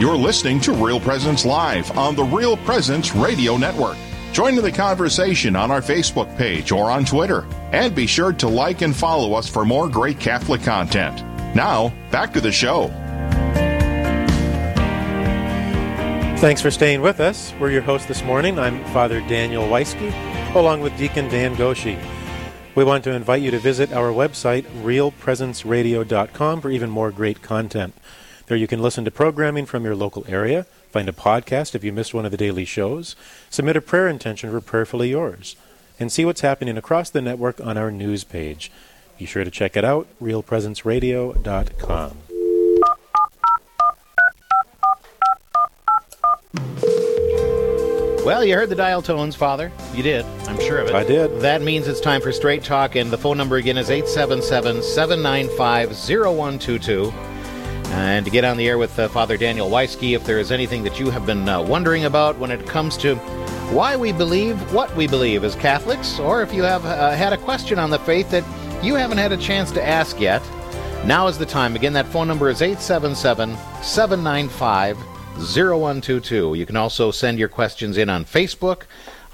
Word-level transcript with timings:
You're 0.00 0.16
listening 0.16 0.60
to 0.60 0.72
Real 0.72 0.98
Presence 0.98 1.44
Live 1.44 1.94
on 1.98 2.16
the 2.16 2.24
Real 2.24 2.56
Presence 2.56 3.14
Radio 3.14 3.58
Network. 3.58 3.98
Join 4.32 4.56
in 4.56 4.64
the 4.64 4.72
conversation 4.72 5.54
on 5.54 5.70
our 5.70 5.82
Facebook 5.82 6.34
page 6.38 6.72
or 6.72 6.90
on 6.90 7.04
Twitter. 7.04 7.44
And 7.72 7.94
be 7.94 8.06
sure 8.06 8.32
to 8.32 8.48
like 8.48 8.80
and 8.80 8.96
follow 8.96 9.34
us 9.34 9.46
for 9.46 9.62
more 9.66 9.90
great 9.90 10.18
Catholic 10.18 10.62
content. 10.62 11.22
Now, 11.54 11.92
back 12.10 12.32
to 12.32 12.40
the 12.40 12.50
show. 12.50 12.88
Thanks 16.38 16.62
for 16.62 16.70
staying 16.70 17.02
with 17.02 17.20
us. 17.20 17.52
We're 17.60 17.70
your 17.70 17.82
host 17.82 18.08
this 18.08 18.24
morning. 18.24 18.58
I'm 18.58 18.82
Father 18.94 19.20
Daniel 19.28 19.64
Weisky, 19.64 20.14
along 20.54 20.80
with 20.80 20.96
Deacon 20.96 21.28
Dan 21.28 21.54
Goshi. 21.56 21.98
We 22.74 22.84
want 22.84 23.04
to 23.04 23.10
invite 23.10 23.42
you 23.42 23.50
to 23.50 23.58
visit 23.58 23.92
our 23.92 24.12
website, 24.12 24.64
realpresenceradio.com, 24.82 26.62
for 26.62 26.70
even 26.70 26.88
more 26.88 27.10
great 27.10 27.42
content. 27.42 27.92
There 28.50 28.58
you 28.58 28.66
can 28.66 28.82
listen 28.82 29.04
to 29.04 29.12
programming 29.12 29.64
from 29.64 29.84
your 29.84 29.94
local 29.94 30.24
area, 30.26 30.64
find 30.90 31.08
a 31.08 31.12
podcast 31.12 31.76
if 31.76 31.84
you 31.84 31.92
missed 31.92 32.12
one 32.12 32.24
of 32.24 32.32
the 32.32 32.36
daily 32.36 32.64
shows, 32.64 33.14
submit 33.48 33.76
a 33.76 33.80
prayer 33.80 34.08
intention 34.08 34.50
for 34.50 34.60
Prayerfully 34.60 35.10
Yours, 35.10 35.54
and 36.00 36.10
see 36.10 36.24
what's 36.24 36.40
happening 36.40 36.76
across 36.76 37.10
the 37.10 37.22
network 37.22 37.60
on 37.60 37.76
our 37.76 37.92
news 37.92 38.24
page. 38.24 38.72
Be 39.18 39.24
sure 39.24 39.44
to 39.44 39.52
check 39.52 39.76
it 39.76 39.84
out, 39.84 40.08
realpresenceradio.com. 40.20 42.16
Well, 48.26 48.44
you 48.44 48.56
heard 48.56 48.68
the 48.68 48.74
dial 48.74 49.00
tones, 49.00 49.36
Father. 49.36 49.70
You 49.94 50.02
did. 50.02 50.24
I'm 50.48 50.58
sure 50.58 50.78
of 50.78 50.88
it. 50.88 50.94
I 50.96 51.04
did. 51.04 51.40
That 51.42 51.62
means 51.62 51.86
it's 51.86 52.00
time 52.00 52.20
for 52.20 52.32
Straight 52.32 52.64
Talk, 52.64 52.96
and 52.96 53.12
the 53.12 53.18
phone 53.18 53.38
number 53.38 53.58
again 53.58 53.78
is 53.78 53.90
877 53.90 54.82
795 54.82 55.90
0122. 55.90 57.29
And 57.90 58.24
to 58.24 58.30
get 58.30 58.44
on 58.44 58.56
the 58.56 58.68
air 58.68 58.78
with 58.78 58.98
uh, 58.98 59.08
Father 59.08 59.36
Daniel 59.36 59.68
Weisky, 59.68 60.14
if 60.14 60.24
there 60.24 60.38
is 60.38 60.52
anything 60.52 60.82
that 60.84 61.00
you 61.00 61.10
have 61.10 61.26
been 61.26 61.48
uh, 61.48 61.60
wondering 61.60 62.04
about 62.04 62.38
when 62.38 62.50
it 62.50 62.66
comes 62.66 62.96
to 62.98 63.16
why 63.74 63.96
we 63.96 64.12
believe 64.12 64.72
what 64.72 64.94
we 64.96 65.06
believe 65.06 65.44
as 65.44 65.54
Catholics, 65.56 66.18
or 66.18 66.42
if 66.42 66.54
you 66.54 66.62
have 66.62 66.84
uh, 66.86 67.10
had 67.12 67.32
a 67.32 67.36
question 67.36 67.78
on 67.78 67.90
the 67.90 67.98
faith 68.00 68.30
that 68.30 68.44
you 68.82 68.94
haven't 68.94 69.18
had 69.18 69.32
a 69.32 69.36
chance 69.36 69.70
to 69.72 69.84
ask 69.84 70.20
yet, 70.20 70.42
now 71.04 71.26
is 71.26 71.38
the 71.38 71.46
time. 71.46 71.74
Again, 71.74 71.92
that 71.94 72.06
phone 72.06 72.28
number 72.28 72.48
is 72.48 72.62
877 72.62 73.56
795 73.82 74.96
0122. 75.36 76.54
You 76.54 76.66
can 76.66 76.76
also 76.76 77.10
send 77.10 77.38
your 77.38 77.48
questions 77.48 77.96
in 77.96 78.08
on 78.08 78.24
Facebook. 78.24 78.82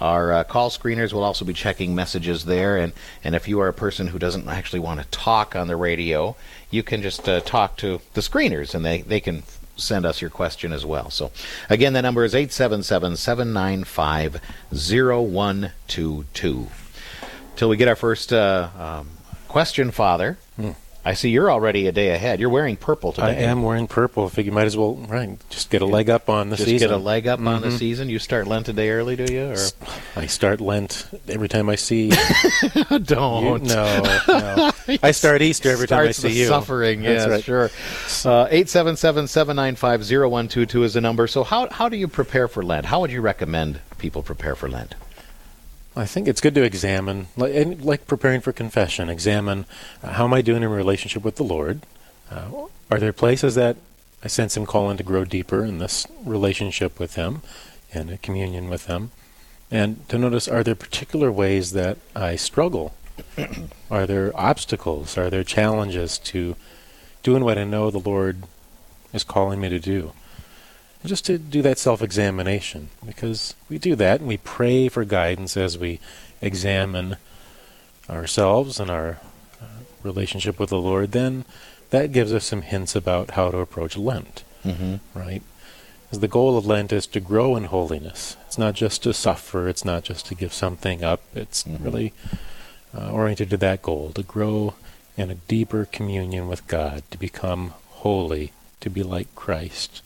Our 0.01 0.33
uh, 0.33 0.45
call 0.45 0.71
screeners 0.71 1.13
will 1.13 1.25
also 1.25 1.45
be 1.45 1.55
checking 1.55 1.95
messages 1.95 2.45
there. 2.45 2.77
And, 2.77 2.93
and 3.25 3.35
if 3.35 3.49
you 3.49 3.61
are 3.61 3.69
a 3.69 3.73
person 3.73 4.09
who 4.09 4.19
doesn't 4.19 4.47
actually 4.47 4.81
want 4.81 5.01
to 5.01 5.07
talk 5.09 5.57
on 5.57 5.69
the 5.69 5.77
radio, 5.77 6.37
you 6.77 6.83
can 6.83 7.03
just 7.03 7.29
uh, 7.29 7.41
talk 7.41 7.77
to 7.79 8.01
the 8.13 8.21
screeners 8.21 8.75
and 8.75 8.85
they, 8.85 9.01
they 9.01 9.19
can 9.21 9.43
send 9.77 10.05
us 10.07 10.21
your 10.21 10.31
question 10.31 10.73
as 10.73 10.85
well. 10.87 11.11
So, 11.11 11.33
again, 11.69 11.95
the 11.95 12.03
number 12.03 12.25
is 12.25 12.35
877 12.35 13.17
795 13.17 14.41
0122. 14.71 16.67
Till 17.57 17.69
we 17.71 17.77
get 17.77 17.89
our 17.89 17.97
first 17.97 18.33
uh, 18.33 18.69
um, 18.79 19.09
question, 19.49 19.91
Father. 19.91 20.39
I 21.07 21.15
see 21.15 21.31
you're 21.31 21.53
already 21.53 21.87
a 21.87 21.93
day 21.93 22.11
ahead. 22.11 22.41
You're 22.41 22.51
wearing 22.51 22.77
purple 22.77 23.13
today. 23.13 23.29
I 23.29 23.33
am 23.51 23.63
wearing 23.63 23.87
purple. 23.87 24.27
I 24.27 24.29
think 24.29 24.47
you 24.47 24.51
might 24.53 24.67
as 24.67 24.77
well 24.77 24.97
right 24.97 25.39
just 25.51 25.71
get 25.71 25.81
a 25.81 25.87
leg 25.87 26.11
up 26.11 26.29
on 26.29 26.51
the 26.51 26.57
Just 26.57 26.69
season. 26.69 26.79
Just 26.89 26.91
get 26.91 27.01
a 27.01 27.03
leg 27.03 27.29
up 27.29 27.39
on 27.39 27.61
the 27.63 27.69
Mhm. 27.69 27.79
season. 27.79 28.09
You 28.11 28.19
start 28.19 28.49
Lent 28.49 28.69
a 28.69 28.73
day 28.73 28.91
early, 28.91 29.15
do 29.15 29.33
you? 29.33 29.53
Or 29.53 29.57
I 30.17 30.27
start 30.27 30.61
Lent 30.61 31.07
every 31.29 31.49
time 31.49 31.69
I 31.69 31.77
see. 31.77 32.11
don't. 33.05 33.63
You, 33.65 33.75
no, 33.75 34.03
no. 34.27 34.71
I 35.03 35.13
start 35.13 35.43
Easter 35.43 35.71
every 35.71 35.87
time 35.87 36.09
I 36.09 36.11
see 36.11 36.31
you. 36.41 36.47
Suffering, 36.47 37.03
yeah, 37.03 37.27
right. 37.27 37.45
sure. 37.45 37.71
Uh, 38.25 38.49
Eight 38.51 38.69
seven 38.69 38.97
seven 38.97 39.29
seven 39.29 39.55
nine 39.57 39.77
five 39.77 40.05
zero 40.05 40.29
one 40.29 40.49
two 40.49 40.67
two 40.67 40.83
is 40.83 40.95
the 40.95 41.01
number. 41.01 41.27
So 41.29 41.45
how 41.45 41.69
how 41.71 41.89
do 41.89 41.97
you 41.97 42.09
prepare 42.09 42.49
for 42.49 42.63
Lent? 42.65 42.87
How 42.87 43.01
would 43.01 43.13
you 43.13 43.21
recommend 43.21 43.79
people 43.99 44.23
prepare 44.23 44.57
for 44.57 44.69
Lent? 44.69 44.95
I 45.97 46.05
think 46.05 46.29
it's 46.29 46.43
good 46.43 46.55
to 46.57 46.63
examine, 46.63 47.29
like, 47.39 47.55
and 47.55 47.83
like 47.83 48.07
preparing 48.07 48.43
for 48.43 48.53
confession, 48.53 49.09
examine 49.09 49.65
uh, 50.03 50.13
how 50.13 50.25
am 50.25 50.35
I 50.35 50.43
doing 50.43 50.63
in 50.63 50.69
relationship 50.69 51.25
with 51.25 51.37
the 51.37 51.43
Lord? 51.43 51.81
Uh, 52.31 52.67
are 52.91 52.99
there 52.99 53.15
places 53.15 53.55
that 53.55 53.79
I 54.23 54.29
sense 54.29 54.59
Him 54.59 54.67
calling 54.67 54.99
to 54.99 55.03
grow 55.03 55.25
deeper 55.25 55.65
in 55.65 55.79
this 55.79 56.07
relationship 56.23 57.01
with 57.01 57.15
Him 57.15 57.41
and 57.95 58.11
a 58.11 58.19
communion 58.19 58.69
with 58.69 58.87
Him? 58.87 59.11
And 59.71 60.07
to 60.11 60.19
notice, 60.19 60.47
are 60.47 60.63
there 60.63 60.75
particular 60.75 61.33
ways 61.33 61.73
that 61.73 61.97
I 62.15 62.37
struggle? 62.37 62.93
are 63.91 64.07
there 64.07 64.39
obstacles? 64.39 65.17
Are 65.17 65.31
there 65.31 65.45
challenges 65.45 66.19
to 66.19 66.57
doing 67.23 67.43
what 67.43 67.57
I 67.57 67.65
know 67.65 67.91
the 67.91 67.99
Lord 67.99 68.43
is 69.15 69.25
calling 69.25 69.63
me 69.63 69.71
to 69.71 69.79
do? 69.79 70.13
Just 71.07 71.25
to 71.27 71.39
do 71.39 71.63
that 71.63 71.79
self 71.79 72.03
examination, 72.03 72.89
because 73.05 73.55
we 73.69 73.79
do 73.79 73.95
that 73.97 74.21
and 74.21 74.29
we 74.29 74.37
pray 74.39 74.89
for 74.89 75.05
guidance 75.05 75.57
as 75.57 75.79
we 75.79 76.01
examine 76.43 77.17
ourselves 78.11 78.79
and 78.81 78.91
our 78.91 79.19
uh, 79.63 79.67
relationship 80.03 80.59
with 80.59 80.71
the 80.71 80.79
Lord, 80.79 81.13
then 81.13 81.45
that 81.91 82.13
gives 82.13 82.33
us 82.33 82.45
some 82.45 82.63
hints 82.63 82.95
about 82.97 83.33
how 83.33 83.51
to 83.51 83.59
approach 83.59 83.97
Lent, 83.97 84.43
Mm-hmm. 84.65 84.97
right? 85.19 85.43
Because 86.05 86.19
the 86.21 86.29
goal 86.29 86.57
of 86.59 86.67
Lent 86.67 86.93
is 86.93 87.07
to 87.09 87.21
grow 87.21 87.57
in 87.57 87.65
holiness. 87.65 88.37
It's 88.47 88.59
not 88.59 88.75
just 88.75 89.03
to 89.05 89.13
suffer, 89.15 89.69
it's 89.69 89.85
not 89.85 90.03
just 90.05 90.27
to 90.27 90.35
give 90.35 90.53
something 90.53 91.03
up, 91.05 91.21
it's 91.35 91.63
Mhm. 91.65 91.85
really 91.85 92.13
uh, 92.97 93.11
oriented 93.11 93.51
to 93.51 93.57
that 93.59 93.83
goal 93.83 94.11
to 94.15 94.23
grow 94.23 94.75
in 95.17 95.31
a 95.31 95.35
deeper 95.35 95.85
communion 95.85 96.49
with 96.49 96.67
God, 96.67 97.03
to 97.11 97.19
become 97.19 97.75
holy, 97.91 98.53
to 98.81 98.89
be 98.91 99.03
like 99.03 99.33
Christ. 99.35 100.03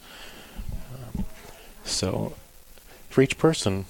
So, 1.90 2.34
for 3.08 3.22
each 3.22 3.38
person, 3.38 3.86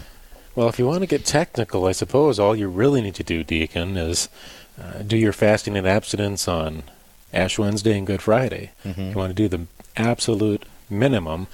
Well, 0.55 0.69
if 0.69 0.77
you 0.77 0.85
want 0.85 1.01
to 1.01 1.07
get 1.07 1.25
technical, 1.25 1.85
I 1.85 1.93
suppose 1.93 2.37
all 2.39 2.55
you 2.55 2.67
really 2.67 3.01
need 3.01 3.15
to 3.15 3.23
do, 3.23 3.43
Deacon, 3.43 3.97
is 3.97 4.29
uh, 4.81 4.99
do 5.01 5.17
your 5.17 5.33
fasting 5.33 5.75
and 5.77 5.87
abstinence 5.87 6.47
on 6.47 6.83
Ash 7.33 7.57
Wednesday 7.57 7.97
and 7.97 8.05
Good 8.05 8.21
Friday. 8.21 8.71
Mhm. 8.85 9.11
You 9.11 9.15
want 9.17 9.31
to 9.31 9.35
do 9.35 9.47
the 9.47 9.65
absolute 9.97 10.63
minimum. 10.89 11.47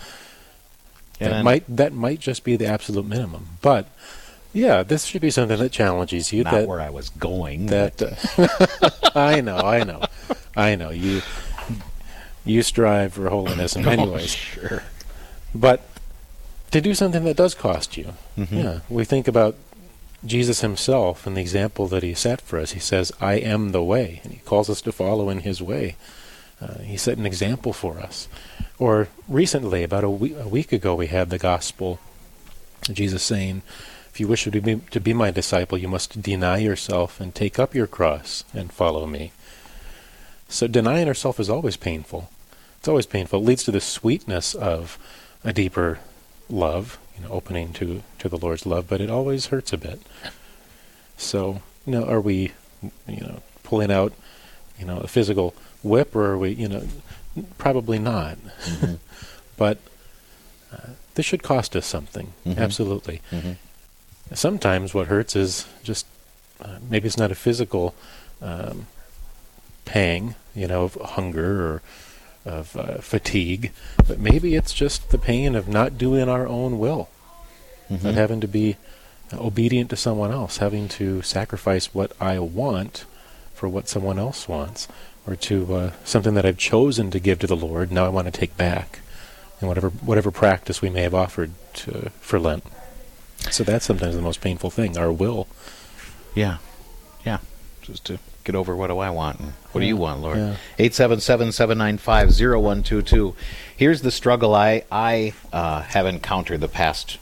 And 1.21 1.31
that 1.31 1.35
then- 1.35 1.45
might 1.45 1.63
that 1.77 1.93
might 1.93 2.19
just 2.19 2.43
be 2.43 2.55
the 2.55 2.65
absolute 2.65 3.05
minimum, 3.05 3.47
but 3.61 3.85
yeah, 4.53 4.83
this 4.83 5.05
should 5.05 5.21
be 5.21 5.31
something 5.31 5.57
that 5.59 5.71
challenges 5.71 6.31
you. 6.33 6.43
Not 6.43 6.53
that 6.53 6.67
where 6.67 6.81
I 6.81 6.89
was 6.89 7.09
going. 7.09 7.67
that 7.67 8.01
uh, 8.01 8.15
I 9.15 9.41
know, 9.41 9.57
I 9.57 9.83
know, 9.83 10.01
I 10.55 10.75
know 10.75 10.89
you. 10.91 11.21
You 12.45 12.61
strive 12.63 13.13
for 13.13 13.29
holiness 13.29 13.75
in 13.77 13.83
many 13.85 14.03
Oh, 14.03 14.11
ways, 14.13 14.31
Sure. 14.31 14.83
but 15.53 15.81
to 16.71 16.81
do 16.81 16.93
something 16.93 17.23
that 17.25 17.37
does 17.37 17.53
cost 17.55 17.97
you. 17.97 18.13
Mhm. 18.37 18.51
Yeah, 18.63 18.79
we 18.89 19.03
think 19.05 19.27
about 19.27 19.55
Jesus 20.25 20.61
himself 20.61 21.25
and 21.25 21.35
the 21.37 21.41
example 21.41 21.87
that 21.87 22.03
he 22.03 22.13
set 22.13 22.41
for 22.41 22.59
us. 22.59 22.71
He 22.71 22.79
says, 22.79 23.11
I 23.21 23.35
am 23.35 23.71
the 23.71 23.83
way, 23.83 24.19
and 24.23 24.33
he 24.33 24.39
calls 24.39 24.69
us 24.69 24.81
to 24.81 24.91
follow 24.91 25.29
in 25.29 25.39
his 25.41 25.61
way. 25.61 25.95
Uh, 26.61 26.79
he 26.79 26.97
set 26.97 27.17
an 27.17 27.25
example 27.25 27.71
for 27.73 27.99
us. 27.99 28.27
Or 28.77 29.07
recently, 29.27 29.81
about 29.83 30.03
a 30.03 30.09
week, 30.09 30.35
a 30.39 30.47
week 30.47 30.71
ago, 30.73 30.93
we 30.95 31.07
had 31.07 31.29
the 31.29 31.37
gospel, 31.37 31.99
Jesus 32.91 33.23
saying, 33.23 33.61
If 34.11 34.19
you 34.19 34.27
wish 34.27 34.43
to 34.43 34.51
be, 34.51 34.81
to 34.91 34.99
be 34.99 35.13
my 35.13 35.31
disciple, 35.31 35.77
you 35.77 35.87
must 35.87 36.21
deny 36.21 36.57
yourself 36.57 37.21
and 37.21 37.33
take 37.33 37.57
up 37.59 37.73
your 37.73 37.87
cross 37.87 38.43
and 38.53 38.71
follow 38.73 39.05
me. 39.05 39.31
So 40.49 40.67
denying 40.67 41.07
ourselves 41.07 41.39
is 41.39 41.49
always 41.49 41.77
painful. 41.77 42.29
It's 42.79 42.87
always 42.87 43.05
painful. 43.05 43.41
It 43.41 43.45
leads 43.45 43.63
to 43.65 43.71
the 43.71 43.81
sweetness 43.81 44.55
of 44.55 44.97
a 45.43 45.51
deeper 45.51 45.99
love, 46.49 46.97
you 47.17 47.23
know, 47.23 47.29
opening 47.31 47.73
to, 47.73 48.03
to 48.19 48.29
the 48.29 48.37
Lord's 48.37 48.65
love, 48.65 48.87
but 48.87 49.01
it 49.01 49.09
always 49.09 49.47
hurts 49.47 49.73
a 49.73 49.77
bit. 49.77 50.01
So, 51.17 51.61
you 51.85 51.91
know, 51.91 52.05
are 52.05 52.21
we, 52.21 52.53
you 53.05 53.19
know, 53.21 53.43
pulling 53.63 53.91
out, 53.91 54.13
you 54.79 54.85
know, 54.85 54.99
a 54.99 55.07
physical 55.07 55.53
whip, 55.83 56.15
or 56.15 56.31
are 56.31 56.37
we, 56.37 56.51
you 56.51 56.69
know, 56.69 56.87
probably 57.57 57.99
not. 57.99 58.37
Mm-hmm. 58.63 58.93
but 59.57 59.77
uh, 60.73 60.91
this 61.15 61.25
should 61.25 61.43
cost 61.43 61.75
us 61.75 61.85
something, 61.85 62.31
Mhm. 62.45 62.57
absolutely. 62.57 63.21
Mhm. 63.31 63.57
Sometimes 64.33 64.93
what 64.93 65.07
hurts 65.07 65.35
is 65.35 65.65
just 65.83 66.05
uh, 66.61 66.77
maybe 66.89 67.07
it's 67.07 67.17
not 67.17 67.31
a 67.31 67.35
physical 67.35 67.93
um, 68.41 68.87
pang, 69.85 70.35
you 70.55 70.67
know, 70.67 70.83
of 70.83 70.95
hunger 70.95 71.61
or 71.65 71.81
of 72.45 72.75
uh, 72.75 72.97
fatigue, 72.99 73.71
but 74.07 74.19
maybe 74.19 74.55
it's 74.55 74.73
just 74.73 75.09
the 75.09 75.17
pain 75.17 75.55
of 75.55 75.67
not 75.67 75.97
doing 75.97 76.29
our 76.29 76.47
own 76.47 76.79
will, 76.79 77.09
Mm-hmm. 77.89 78.05
of 78.05 78.13
having 78.15 78.39
to 78.41 78.47
be 78.47 78.77
obedient 79.33 79.89
to 79.89 79.95
someone 79.95 80.31
else, 80.31 80.57
having 80.57 80.87
to 80.89 81.23
sacrifice 81.23 81.91
what 81.91 82.11
I 82.21 82.37
want 82.37 83.05
for 83.55 83.67
what 83.67 83.89
someone 83.89 84.19
else 84.19 84.47
wants, 84.47 84.87
or 85.25 85.35
to 85.35 85.73
uh, 85.75 85.91
something 86.05 86.35
that 86.35 86.45
I've 86.45 86.57
chosen 86.59 87.09
to 87.11 87.19
give 87.19 87.39
to 87.39 87.47
the 87.47 87.55
Lord. 87.57 87.91
Now 87.91 88.05
I 88.05 88.09
want 88.09 88.25
to 88.31 88.31
take 88.31 88.55
back, 88.57 88.99
and 89.59 89.67
whatever 89.67 89.89
whatever 89.89 90.29
practice 90.29 90.81
we 90.83 90.89
may 90.91 91.01
have 91.01 91.15
offered 91.15 91.51
to, 91.73 92.11
for 92.21 92.39
Lent. 92.39 92.63
So 93.49 93.63
that's 93.63 93.85
sometimes 93.85 94.15
the 94.15 94.21
most 94.21 94.39
painful 94.41 94.69
thing, 94.69 94.95
our 94.97 95.11
will. 95.11 95.47
Yeah. 96.35 96.57
Yeah. 97.25 97.39
Just 97.81 98.05
to 98.05 98.19
get 98.49 98.57
over 98.57 98.75
what 98.75 98.87
do 98.87 98.97
I 98.97 99.11
want 99.11 99.39
and 99.39 99.53
what 99.71 99.81
do 99.81 99.87
you 99.87 99.95
want, 99.95 100.21
Lord? 100.21 100.39
Yeah. 100.39 100.55
877-795-0122. 100.79 103.35
Here's 103.77 104.01
the 104.01 104.09
struggle 104.09 104.55
I 104.55 104.81
I 104.91 105.33
uh, 105.53 105.81
have 105.81 106.07
encountered 106.07 106.61
the 106.61 106.67
past 106.67 107.19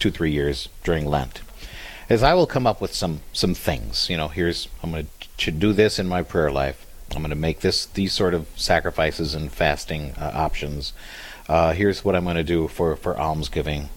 2-3 0.00 0.30
years 0.30 0.68
during 0.84 1.06
Lent. 1.06 1.40
Is 2.10 2.22
I 2.22 2.34
will 2.34 2.46
come 2.46 2.66
up 2.66 2.82
with 2.82 2.92
some 2.92 3.22
some 3.32 3.54
things, 3.54 4.10
you 4.10 4.18
know, 4.18 4.28
here's 4.28 4.68
I'm 4.82 4.90
going 4.90 5.08
to 5.38 5.50
do 5.50 5.72
this 5.72 5.98
in 5.98 6.06
my 6.06 6.22
prayer 6.22 6.52
life. 6.52 6.84
I'm 7.12 7.22
going 7.22 7.30
to 7.30 7.36
make 7.36 7.60
this 7.60 7.86
these 7.86 8.12
sort 8.12 8.34
of 8.34 8.46
sacrifices 8.54 9.34
and 9.34 9.50
fasting 9.50 10.12
uh, 10.18 10.32
options. 10.34 10.92
Uh, 11.48 11.72
here's 11.72 12.04
what 12.04 12.14
I'm 12.14 12.24
going 12.24 12.36
to 12.36 12.44
do 12.44 12.68
for 12.68 12.94
for 12.96 13.18
almsgiving. 13.18 13.88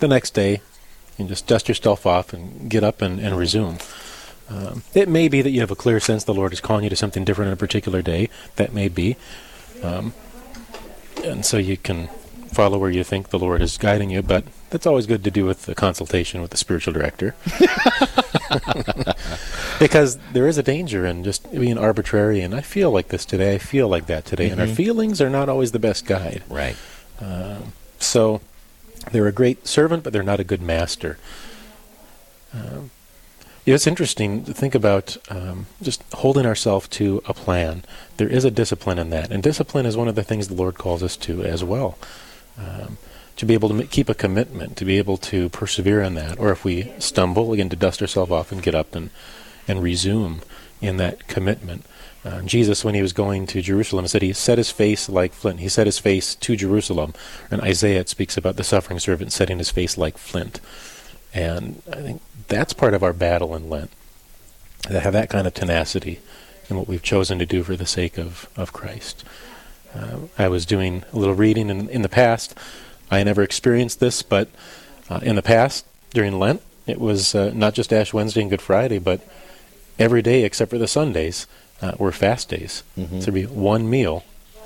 The 0.00 0.08
next 0.08 0.34
day, 0.34 0.60
you 1.16 1.26
just 1.26 1.46
dust 1.46 1.68
yourself 1.68 2.06
off 2.06 2.32
and 2.32 2.68
get 2.68 2.84
up 2.84 3.00
and, 3.00 3.18
and 3.18 3.38
resume. 3.38 3.78
Um, 4.50 4.82
it 4.92 5.08
may 5.08 5.28
be 5.28 5.40
that 5.40 5.50
you 5.50 5.60
have 5.60 5.70
a 5.70 5.76
clear 5.76 6.00
sense 6.00 6.24
the 6.24 6.34
Lord 6.34 6.52
is 6.52 6.60
calling 6.60 6.84
you 6.84 6.90
to 6.90 6.96
something 6.96 7.24
different 7.24 7.48
on 7.48 7.54
a 7.54 7.56
particular 7.56 8.02
day. 8.02 8.28
That 8.56 8.74
may 8.74 8.88
be. 8.88 9.16
Um, 9.82 10.12
and 11.24 11.46
so 11.46 11.56
you 11.56 11.76
can 11.76 12.10
follow 12.54 12.78
where 12.78 12.90
you 12.90 13.04
think 13.04 13.30
the 13.30 13.38
Lord 13.38 13.62
is 13.62 13.78
guiding 13.78 14.10
you, 14.10 14.22
but 14.22 14.44
that's 14.70 14.86
always 14.86 15.06
good 15.06 15.24
to 15.24 15.30
do 15.30 15.44
with 15.44 15.68
a 15.68 15.74
consultation 15.74 16.40
with 16.42 16.52
the 16.52 16.56
spiritual 16.56 16.92
director. 16.92 17.34
because 19.78 20.18
there 20.32 20.46
is 20.46 20.58
a 20.58 20.62
danger 20.62 21.06
in 21.06 21.24
just 21.24 21.50
being 21.52 21.78
arbitrary, 21.78 22.40
and 22.40 22.54
I 22.54 22.62
feel 22.62 22.90
like 22.90 23.08
this 23.08 23.24
today, 23.24 23.54
I 23.54 23.58
feel 23.58 23.88
like 23.88 24.06
that 24.06 24.24
today, 24.24 24.50
and 24.50 24.60
our 24.60 24.66
feelings 24.66 25.20
are 25.20 25.30
not 25.30 25.48
always 25.48 25.72
the 25.72 25.78
best 25.78 26.06
guide. 26.06 26.42
Right. 26.48 26.76
So 27.98 28.40
they're 29.12 29.26
a 29.26 29.32
great 29.32 29.66
servant, 29.66 30.04
but 30.04 30.12
they're 30.12 30.22
not 30.22 30.40
a 30.40 30.44
good 30.44 30.62
master. 30.62 31.18
Um, 32.52 32.90
it's 33.66 33.86
interesting 33.86 34.44
to 34.44 34.54
think 34.54 34.74
about 34.74 35.16
um, 35.30 35.66
just 35.82 36.02
holding 36.14 36.46
ourselves 36.46 36.86
to 36.88 37.22
a 37.26 37.34
plan. 37.34 37.84
There 38.18 38.28
is 38.28 38.44
a 38.44 38.50
discipline 38.50 38.98
in 38.98 39.10
that, 39.10 39.30
and 39.30 39.42
discipline 39.42 39.86
is 39.86 39.96
one 39.96 40.08
of 40.08 40.14
the 40.14 40.22
things 40.22 40.48
the 40.48 40.54
Lord 40.54 40.76
calls 40.76 41.02
us 41.02 41.16
to 41.18 41.42
as 41.42 41.64
well. 41.64 41.98
Um, 42.58 42.98
to 43.36 43.46
be 43.46 43.54
able 43.54 43.68
to 43.68 43.74
ma- 43.74 43.82
keep 43.90 44.08
a 44.08 44.14
commitment, 44.14 44.76
to 44.76 44.84
be 44.84 44.96
able 44.98 45.16
to 45.16 45.48
persevere 45.48 46.00
in 46.00 46.14
that, 46.14 46.38
or 46.38 46.52
if 46.52 46.64
we 46.64 46.92
stumble, 47.00 47.52
again, 47.52 47.68
to 47.68 47.76
dust 47.76 48.00
ourselves 48.00 48.30
off 48.30 48.52
and 48.52 48.62
get 48.62 48.74
up 48.74 48.94
and 48.94 49.10
and 49.66 49.82
resume 49.82 50.42
in 50.80 50.96
that 50.98 51.26
commitment. 51.26 51.84
Uh, 52.24 52.40
Jesus, 52.42 52.84
when 52.84 52.94
he 52.94 53.02
was 53.02 53.12
going 53.12 53.46
to 53.46 53.60
Jerusalem, 53.60 54.06
said 54.06 54.22
he 54.22 54.32
set 54.32 54.58
his 54.58 54.70
face 54.70 55.08
like 55.08 55.32
flint. 55.32 55.60
He 55.60 55.68
set 55.68 55.86
his 55.86 55.98
face 55.98 56.34
to 56.36 56.56
Jerusalem. 56.56 57.12
And 57.50 57.60
Isaiah 57.60 58.06
speaks 58.06 58.36
about 58.36 58.56
the 58.56 58.64
suffering 58.64 58.98
servant 58.98 59.32
setting 59.32 59.58
his 59.58 59.70
face 59.70 59.98
like 59.98 60.16
flint. 60.16 60.60
And 61.34 61.82
I 61.90 61.96
think 61.96 62.22
that's 62.48 62.72
part 62.72 62.94
of 62.94 63.02
our 63.02 63.12
battle 63.12 63.54
in 63.54 63.68
Lent. 63.68 63.90
To 64.84 65.00
have 65.00 65.12
that 65.12 65.30
kind 65.30 65.46
of 65.46 65.54
tenacity 65.54 66.20
in 66.70 66.76
what 66.76 66.88
we've 66.88 67.02
chosen 67.02 67.38
to 67.38 67.46
do 67.46 67.62
for 67.62 67.76
the 67.76 67.86
sake 67.86 68.18
of, 68.18 68.48
of 68.56 68.72
Christ. 68.72 69.24
Uh, 69.94 70.18
I 70.38 70.48
was 70.48 70.66
doing 70.66 71.04
a 71.12 71.16
little 71.18 71.34
reading 71.34 71.70
in, 71.70 71.88
in 71.88 72.02
the 72.02 72.08
past. 72.08 72.54
I 73.10 73.22
never 73.22 73.42
experienced 73.42 74.00
this, 74.00 74.22
but 74.22 74.48
uh, 75.08 75.20
in 75.22 75.36
the 75.36 75.42
past, 75.42 75.84
during 76.12 76.38
Lent, 76.38 76.62
it 76.86 77.00
was 77.00 77.34
uh, 77.34 77.52
not 77.54 77.74
just 77.74 77.92
Ash 77.92 78.12
Wednesday 78.12 78.40
and 78.42 78.50
Good 78.50 78.62
Friday, 78.62 78.98
but 78.98 79.20
every 79.98 80.22
day 80.22 80.42
except 80.44 80.70
for 80.70 80.78
the 80.78 80.88
Sundays 80.88 81.46
uh, 81.80 81.92
were 81.98 82.12
fast 82.12 82.48
days. 82.48 82.82
So 82.96 83.02
there'd 83.06 83.34
be 83.34 83.46
one 83.46 83.88
meal, 83.88 84.24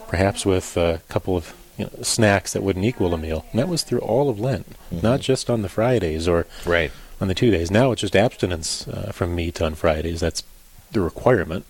perhaps 0.09 0.47
with 0.47 0.77
a 0.77 1.01
couple 1.09 1.37
of 1.37 1.55
you 1.77 1.85
know, 1.85 2.03
snacks 2.03 2.53
that 2.55 2.63
wouldn't 2.63 2.85
equal 2.85 3.13
a 3.15 3.19
meal. 3.19 3.45
And 3.53 3.59
that 3.61 3.69
was 3.69 3.83
through 3.83 4.01
all 4.01 4.31
of 4.31 4.41
Lent, 4.41 4.67
not 4.91 5.21
just 5.21 5.49
on 5.51 5.63
the 5.63 5.69
Fridays 5.69 6.27
or 6.27 6.47
Right. 6.67 6.91
on 7.21 7.29
the 7.29 7.35
two 7.35 7.51
days. 7.51 7.71
Now 7.71 7.93
it's 7.93 8.01
just 8.01 8.17
abstinence 8.17 8.89
uh, 8.89 9.13
from 9.13 9.35
meat 9.35 9.61
on 9.61 9.75
Fridays. 9.75 10.21
That's 10.21 10.43
the 10.93 11.01
requirement. 11.01 11.67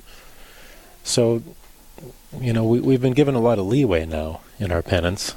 So, 1.04 1.42
you 2.40 2.52
know, 2.52 2.64
we, 2.64 2.80
we've 2.80 3.00
been 3.00 3.14
given 3.14 3.34
a 3.34 3.40
lot 3.40 3.58
of 3.58 3.66
leeway 3.66 4.06
now 4.06 4.40
in 4.58 4.70
our 4.70 4.82
penance. 4.82 5.34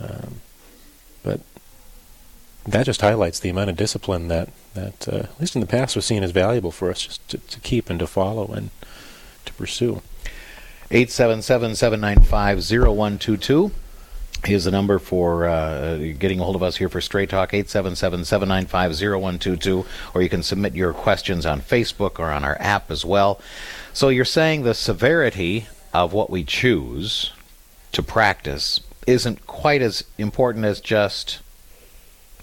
Um, 0.00 0.40
but 1.22 1.40
that 2.66 2.86
just 2.86 3.00
highlights 3.00 3.38
the 3.40 3.48
amount 3.48 3.70
of 3.70 3.76
discipline 3.76 4.28
that, 4.28 4.50
that 4.74 5.08
uh, 5.08 5.16
at 5.16 5.40
least 5.40 5.56
in 5.56 5.60
the 5.60 5.66
past, 5.66 5.96
was 5.96 6.06
seen 6.06 6.22
as 6.22 6.30
valuable 6.30 6.70
for 6.70 6.90
us 6.90 7.02
just 7.02 7.28
to, 7.28 7.38
to 7.38 7.58
keep 7.60 7.90
and 7.90 7.98
to 7.98 8.06
follow 8.06 8.46
and 8.48 8.70
to 9.44 9.52
pursue. 9.54 10.00
877-795-0122 10.90 13.72
is 14.46 14.64
the 14.64 14.70
number 14.70 14.98
for 14.98 15.46
uh, 15.46 15.96
getting 16.18 16.40
a 16.40 16.44
hold 16.44 16.56
of 16.56 16.62
us 16.62 16.76
here 16.76 16.88
for 16.88 17.00
Straight 17.00 17.28
Talk, 17.28 17.50
877-795-0122, 17.52 19.84
or 20.14 20.22
you 20.22 20.28
can 20.28 20.44
submit 20.44 20.74
your 20.74 20.94
questions 20.94 21.44
on 21.44 21.60
Facebook 21.60 22.20
or 22.20 22.30
on 22.30 22.44
our 22.44 22.56
app 22.60 22.88
as 22.90 23.04
well. 23.04 23.40
So 23.92 24.08
you're 24.08 24.24
saying 24.24 24.62
the 24.62 24.74
severity 24.74 25.66
of 25.92 26.12
what 26.12 26.30
we 26.30 26.44
choose 26.44 27.32
to 27.92 28.02
practice 28.02 28.80
isn't 29.06 29.46
quite 29.46 29.82
as 29.82 30.04
important 30.18 30.64
as 30.64 30.80
just 30.80 31.40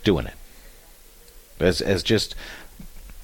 doing 0.03 0.25
it, 0.25 0.33
as, 1.59 1.81
as 1.81 2.03
just 2.03 2.35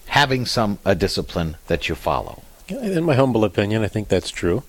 having 0.08 0.46
some 0.46 0.78
a 0.86 0.94
discipline 0.94 1.58
that 1.68 1.90
you 1.90 1.96
follow. 1.96 2.44
In 2.68 3.04
my 3.04 3.16
humble 3.16 3.44
opinion, 3.44 3.84
I 3.84 3.88
think 3.88 4.08
that's 4.08 4.30
true. 4.30 4.64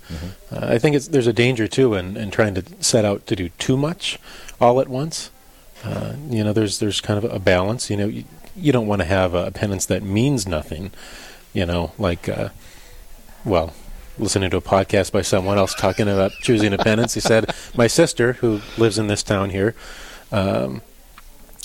Uh, 0.51 0.67
I 0.75 0.79
think 0.79 0.97
it's, 0.97 1.09
there's 1.09 1.27
a 1.27 1.33
danger 1.33 1.69
too 1.69 1.95
in, 1.95 2.17
in 2.17 2.31
trying 2.31 2.55
to 2.55 2.65
set 2.81 3.05
out 3.05 3.27
to 3.29 3.37
do 3.37 3.51
too 3.59 3.77
much 3.77 4.19
all 4.61 4.81
at 4.81 4.89
once. 4.89 5.31
Uh, 5.85 6.15
you 6.29 6.43
know, 6.43 6.53
there's 6.53 6.79
there's 6.79 7.01
kind 7.01 7.23
of 7.23 7.31
a 7.31 7.39
balance. 7.39 7.91
You 7.91 7.97
know, 7.97 8.07
you, 8.07 8.25
you 8.57 8.73
don't 8.73 8.87
want 8.87 9.03
to 9.03 9.07
have 9.07 9.35
a 9.35 9.51
penance 9.51 9.87
that 9.87 10.03
means 10.03 10.47
nothing. 10.47 10.93
You 11.53 11.67
know, 11.67 11.93
like, 11.99 12.29
uh, 12.29 12.49
well, 13.45 13.73
listening 14.19 14.51
to 14.51 14.59
a 14.59 14.63
podcast 14.63 15.13
by 15.13 15.23
someone 15.23 15.59
else 15.59 15.75
talking 15.75 16.09
about 16.09 16.33
choosing 16.41 16.73
a 16.73 16.79
penance. 16.79 17.15
He 17.15 17.21
said, 17.21 17.55
"My 17.77 17.87
sister, 17.87 18.35
who 18.35 18.61
lives 18.77 18.99
in 18.99 19.07
this 19.07 19.23
town 19.23 19.51
here, 19.51 19.75
um, 20.31 20.83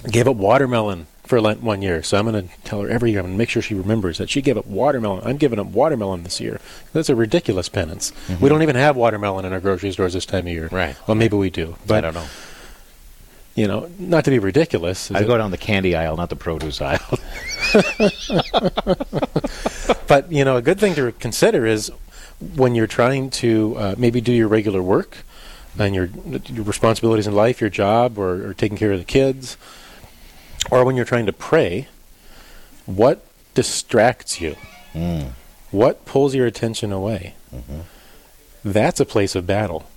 gave 0.10 0.28
up 0.28 0.36
watermelon 0.36 1.08
for 1.28 1.42
Lent 1.42 1.62
one 1.62 1.82
year. 1.82 2.02
So 2.02 2.18
I'm 2.18 2.30
going 2.30 2.48
to 2.48 2.56
tell 2.64 2.82
her 2.82 2.90
every 2.90 3.12
year. 3.12 3.20
I'm 3.20 3.26
going 3.26 3.36
to 3.36 3.38
make 3.38 3.50
sure 3.50 3.62
she 3.62 3.76
remembers 3.76 4.18
that 4.18 4.30
she 4.30 4.42
gave 4.42 4.58
up 4.58 4.66
watermelon. 4.66 5.24
I'm 5.26 5.38
giving 5.38 5.60
up 5.60 5.68
watermelon 5.68 6.24
this 6.24 6.40
year. 6.40 6.60
That's 6.94 7.10
a 7.10 7.16
ridiculous 7.16 7.70
penance. 7.70 8.12
Mm-hmm. 8.28 8.44
We 8.44 8.50
don't 8.50 8.64
even 8.64 8.76
have 8.76 8.96
watermelon 8.96 9.46
in 9.46 9.54
our 9.54 9.60
grocery 9.60 9.92
stores 9.92 10.14
this 10.14 10.26
time 10.26 10.48
of 10.48 10.54
year. 10.54 10.70
Right. 10.72 10.96
Well, 11.08 11.16
maybe 11.16 11.38
we 11.38 11.50
do. 11.50 11.76
But 11.86 11.98
I 11.98 12.02
don't 12.02 12.14
know. 12.16 12.28
You 13.56 13.68
know, 13.68 13.90
not 13.98 14.24
to 14.26 14.32
be 14.32 14.38
ridiculous. 14.38 15.10
I 15.10 15.24
go 15.24 15.36
down 15.36 15.50
the 15.50 15.58
candy 15.58 15.96
aisle, 15.96 16.16
not 16.16 16.30
the 16.30 16.36
produce 16.36 16.80
aisle. 16.80 17.00
but 20.08 20.32
you 20.32 20.46
know, 20.46 20.58
a 20.58 20.62
good 20.62 20.80
thing 20.80 20.94
to 20.94 21.12
consider 21.14 21.66
is 21.66 21.92
when 22.56 22.76
you're 22.76 22.88
trying 22.88 23.30
to 23.32 23.76
uh, 23.78 23.96
maybe 23.98 24.22
do 24.22 24.32
your 24.32 24.48
regular 24.48 24.82
work 24.82 25.20
and 25.80 25.94
your 25.94 26.10
your 26.46 26.64
responsibilities 26.64 27.28
in 27.28 27.34
life, 27.34 27.62
your 27.62 27.70
job, 27.70 28.18
or, 28.18 28.50
or 28.50 28.54
taking 28.54 28.78
care 28.78 28.92
of 28.92 29.00
the 29.00 29.06
kids 29.06 29.58
or 30.72 30.84
when 30.84 30.96
you're 30.96 31.06
trying 31.06 31.26
to 31.26 31.34
pray, 31.34 31.88
what 32.86 33.26
distracts 33.54 34.42
you? 34.42 34.56
Mm. 34.94 35.32
What 35.72 36.06
pulls 36.06 36.36
your 36.36 36.46
attention 36.46 36.92
away? 36.92 37.36
Mm-hmm. 37.54 37.82
That's 38.64 39.00
a 39.00 39.06
place 39.06 39.36
of 39.36 39.48
battle. 39.48 39.90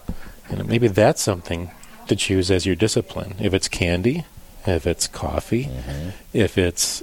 And 0.48 0.66
maybe 0.68 0.88
that's 0.88 1.22
something 1.22 1.70
to 2.08 2.16
choose 2.16 2.50
as 2.50 2.66
your 2.66 2.76
discipline. 2.76 3.36
If 3.40 3.54
it's 3.54 3.68
candy, 3.68 4.24
if 4.66 4.86
it's 4.86 5.06
coffee, 5.06 5.64
mm-hmm. 5.64 6.10
if 6.32 6.58
it's 6.58 7.02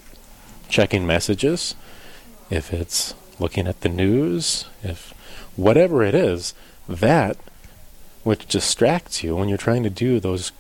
checking 0.69 1.07
messages, 1.07 1.75
if 2.49 2.73
it's 2.73 3.13
looking 3.39 3.67
at 3.67 3.81
the 3.81 3.89
news, 3.89 4.65
if 4.83 5.13
whatever 5.57 6.03
it 6.03 6.15
is, 6.15 6.53
that 6.87 7.35
which 8.23 8.45
distracts 8.47 9.23
you 9.23 9.35
when 9.35 9.49
you're 9.49 9.57
trying 9.57 9.83
to 9.83 9.89
do 9.89 10.19
those 10.19 10.51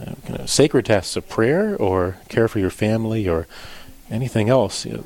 uh, 0.00 0.46
sacred 0.46 0.86
tasks 0.86 1.16
of 1.16 1.28
prayer 1.28 1.76
or 1.76 2.18
care 2.28 2.48
for 2.48 2.58
your 2.58 2.70
family 2.70 3.28
or 3.28 3.46
anything 4.10 4.48
else, 4.48 4.84
you 4.84 4.92
know, 4.92 5.04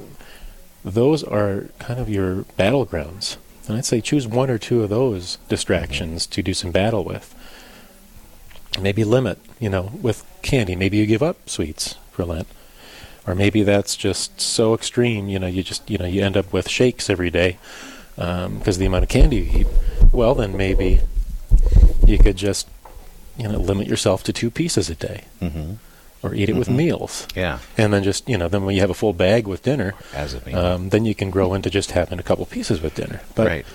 those 0.84 1.22
are 1.22 1.68
kind 1.78 2.00
of 2.00 2.08
your 2.08 2.42
battlegrounds. 2.58 3.36
And 3.68 3.76
I'd 3.76 3.84
say 3.84 4.00
choose 4.00 4.26
one 4.26 4.50
or 4.50 4.58
two 4.58 4.82
of 4.82 4.90
those 4.90 5.36
distractions 5.48 6.26
to 6.28 6.42
do 6.42 6.54
some 6.54 6.72
battle 6.72 7.04
with. 7.04 7.34
Maybe 8.80 9.04
limit, 9.04 9.38
you 9.58 9.68
know, 9.68 9.92
with 10.00 10.24
candy. 10.42 10.74
Maybe 10.74 10.96
you 10.96 11.06
give 11.06 11.22
up 11.22 11.48
sweets 11.48 11.96
for 12.10 12.24
Lent. 12.24 12.48
Or 13.26 13.34
maybe 13.34 13.62
that's 13.62 13.94
just 13.94 14.40
so 14.40 14.74
extreme, 14.74 15.28
you 15.28 15.38
know, 15.38 15.46
you 15.46 15.62
just, 15.62 15.88
you 15.88 15.98
know, 15.98 16.06
you 16.06 16.22
end 16.22 16.36
up 16.36 16.52
with 16.52 16.68
shakes 16.68 17.10
every 17.10 17.30
day 17.30 17.58
because 18.20 18.46
um, 18.46 18.60
of 18.66 18.78
the 18.78 18.86
amount 18.86 19.04
of 19.04 19.08
candy 19.08 19.36
you 19.36 19.60
eat. 19.60 19.66
Well, 20.12 20.34
then 20.34 20.56
maybe 20.56 21.00
you 22.06 22.18
could 22.18 22.36
just 22.36 22.68
you 23.40 23.48
know, 23.48 23.58
limit 23.58 23.86
yourself 23.86 24.22
to 24.24 24.32
two 24.32 24.50
pieces 24.50 24.90
a 24.90 24.94
day. 24.94 25.24
Mm-hmm. 25.40 25.74
Or 26.22 26.34
eat 26.34 26.42
it 26.42 26.48
mm-hmm. 26.48 26.58
with 26.58 26.68
meals. 26.68 27.26
Yeah. 27.34 27.60
And 27.78 27.94
then 27.94 28.02
just, 28.02 28.28
you 28.28 28.36
know, 28.36 28.46
then 28.46 28.66
when 28.66 28.74
you 28.74 28.82
have 28.82 28.90
a 28.90 28.94
full 28.94 29.14
bag 29.14 29.46
with 29.46 29.62
dinner, 29.62 29.94
as 30.12 30.34
a 30.34 30.44
meal, 30.44 30.58
um, 30.58 30.88
then 30.90 31.06
you 31.06 31.14
can 31.14 31.30
grow 31.30 31.54
into 31.54 31.70
just 31.70 31.92
having 31.92 32.18
a 32.18 32.22
couple 32.22 32.44
pieces 32.44 32.82
with 32.82 32.94
dinner. 32.94 33.22
But 33.34 33.46
right. 33.46 33.66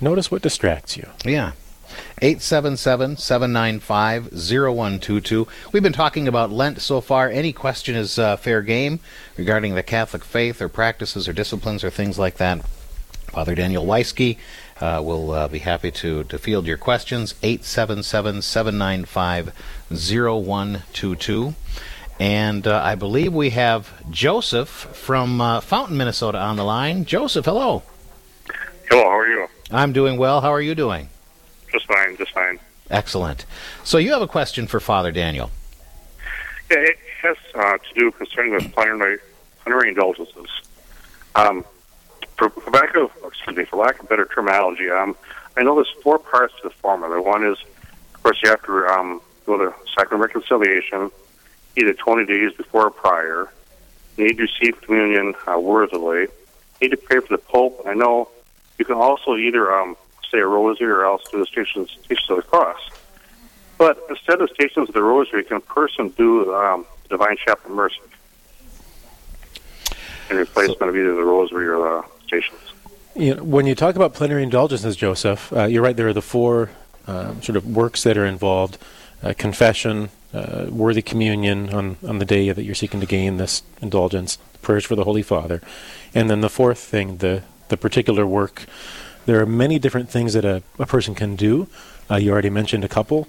notice 0.00 0.32
what 0.32 0.42
distracts 0.42 0.96
you. 0.96 1.08
Yeah. 1.24 1.52
877 2.20 3.18
795 3.18 4.32
0122. 4.32 5.46
We've 5.70 5.84
been 5.84 5.92
talking 5.92 6.26
about 6.26 6.50
Lent 6.50 6.80
so 6.80 7.00
far. 7.00 7.30
Any 7.30 7.52
question 7.52 7.94
is 7.94 8.18
uh, 8.18 8.36
fair 8.36 8.60
game 8.62 8.98
regarding 9.36 9.76
the 9.76 9.84
Catholic 9.84 10.24
faith 10.24 10.60
or 10.60 10.68
practices 10.68 11.28
or 11.28 11.32
disciplines 11.32 11.84
or 11.84 11.90
things 11.90 12.18
like 12.18 12.38
that. 12.38 12.64
Father 13.34 13.56
Daniel 13.56 13.84
Weisky 13.84 14.38
uh, 14.80 15.02
will 15.04 15.32
uh, 15.32 15.48
be 15.48 15.58
happy 15.58 15.90
to, 15.90 16.22
to 16.22 16.38
field 16.38 16.68
your 16.68 16.76
questions. 16.76 17.34
877 17.42 18.42
795 18.42 19.52
0122. 19.90 21.54
And 22.20 22.64
uh, 22.64 22.80
I 22.80 22.94
believe 22.94 23.34
we 23.34 23.50
have 23.50 24.08
Joseph 24.08 24.68
from 24.68 25.40
uh, 25.40 25.60
Fountain, 25.60 25.96
Minnesota 25.96 26.38
on 26.38 26.54
the 26.54 26.62
line. 26.62 27.04
Joseph, 27.06 27.44
hello. 27.44 27.82
Hello, 28.88 29.02
how 29.02 29.18
are 29.18 29.26
you? 29.26 29.48
I'm 29.72 29.92
doing 29.92 30.16
well. 30.16 30.40
How 30.40 30.50
are 30.50 30.60
you 30.60 30.76
doing? 30.76 31.08
Just 31.72 31.88
fine, 31.88 32.16
just 32.16 32.30
fine. 32.30 32.60
Excellent. 32.88 33.46
So 33.82 33.98
you 33.98 34.12
have 34.12 34.22
a 34.22 34.28
question 34.28 34.68
for 34.68 34.78
Father 34.78 35.10
Daniel. 35.10 35.50
Yeah, 36.70 36.78
it 36.78 36.98
has 37.22 37.36
uh, 37.56 37.78
to 37.78 37.94
do 37.96 38.12
concerning 38.12 38.56
the 38.58 38.68
plenary, 38.68 39.18
plenary 39.64 39.88
indulgences. 39.88 40.46
Um, 41.34 41.64
for, 42.36 42.52
lack 42.70 42.94
of 42.96 43.10
excuse 43.24 43.56
me, 43.56 43.64
for 43.64 43.76
lack 43.76 44.00
of 44.00 44.08
better 44.08 44.26
terminology, 44.26 44.90
um, 44.90 45.16
I 45.56 45.62
know 45.62 45.74
there's 45.74 45.94
four 46.02 46.18
parts 46.18 46.54
to 46.62 46.68
the 46.68 46.74
formula. 46.74 47.20
One 47.20 47.44
is, 47.44 47.58
of 48.14 48.22
course, 48.22 48.40
you 48.42 48.50
have 48.50 48.62
to 48.64 48.86
um, 48.86 49.20
go 49.46 49.56
to 49.58 49.74
sacrament 49.96 50.34
reconciliation 50.34 51.10
either 51.76 51.92
20 51.92 52.26
days 52.26 52.52
before 52.56 52.86
or 52.86 52.90
prior. 52.90 53.50
You 54.16 54.26
need 54.26 54.36
to 54.36 54.42
receive 54.42 54.80
communion 54.82 55.34
uh, 55.46 55.58
worthily. 55.58 56.22
You 56.80 56.88
need 56.88 56.90
to 56.90 56.96
pray 56.96 57.20
for 57.20 57.36
the 57.36 57.38
Pope. 57.38 57.82
I 57.86 57.94
know 57.94 58.28
you 58.78 58.84
can 58.84 58.96
also 58.96 59.36
either 59.36 59.72
um, 59.72 59.96
say 60.30 60.38
a 60.38 60.46
rosary 60.46 60.90
or 60.90 61.04
else 61.04 61.22
do 61.30 61.38
the 61.38 61.46
stations, 61.46 61.90
stations 62.04 62.30
of 62.30 62.36
the 62.36 62.42
cross. 62.42 62.80
But 63.76 63.98
instead 64.08 64.40
of 64.40 64.50
stations 64.50 64.88
of 64.88 64.94
the 64.94 65.02
rosary, 65.02 65.44
can 65.44 65.56
a 65.56 65.60
person 65.60 66.10
do 66.10 66.54
um, 66.54 66.86
the 67.04 67.10
Divine 67.10 67.36
Chaplet 67.36 67.66
of 67.66 67.72
Mercy 67.72 68.00
in 70.30 70.36
replacement 70.36 70.78
so, 70.78 70.88
of 70.88 70.96
either 70.96 71.14
the 71.14 71.24
rosary 71.24 71.66
or 71.66 71.78
the 71.78 72.13
You 73.16 73.36
know, 73.36 73.44
when 73.44 73.66
you 73.66 73.74
talk 73.74 73.94
about 73.94 74.14
plenary 74.14 74.42
indulgences, 74.42 74.96
Joseph, 74.96 75.52
uh, 75.52 75.64
you're 75.64 75.82
right. 75.82 75.96
There 75.96 76.08
are 76.08 76.12
the 76.12 76.22
four 76.22 76.70
uh, 77.06 77.40
sort 77.40 77.56
of 77.56 77.64
works 77.64 78.02
that 78.02 78.16
are 78.16 78.26
involved: 78.26 78.76
uh, 79.22 79.34
confession, 79.38 80.08
uh, 80.32 80.66
worthy 80.68 81.02
communion 81.02 81.72
on 81.72 81.96
on 82.06 82.18
the 82.18 82.24
day 82.24 82.50
that 82.50 82.64
you're 82.64 82.74
seeking 82.74 83.00
to 83.00 83.06
gain 83.06 83.36
this 83.36 83.62
indulgence, 83.80 84.38
prayers 84.62 84.84
for 84.84 84.96
the 84.96 85.04
Holy 85.04 85.22
Father, 85.22 85.60
and 86.12 86.28
then 86.28 86.40
the 86.40 86.50
fourth 86.50 86.78
thing, 86.78 87.18
the 87.18 87.42
the 87.68 87.76
particular 87.76 88.26
work. 88.26 88.66
There 89.26 89.40
are 89.40 89.46
many 89.46 89.78
different 89.78 90.10
things 90.10 90.34
that 90.34 90.44
a, 90.44 90.62
a 90.78 90.84
person 90.84 91.14
can 91.14 91.36
do. 91.36 91.68
Uh, 92.10 92.16
you 92.16 92.30
already 92.32 92.50
mentioned 92.50 92.84
a 92.84 92.88
couple. 92.88 93.26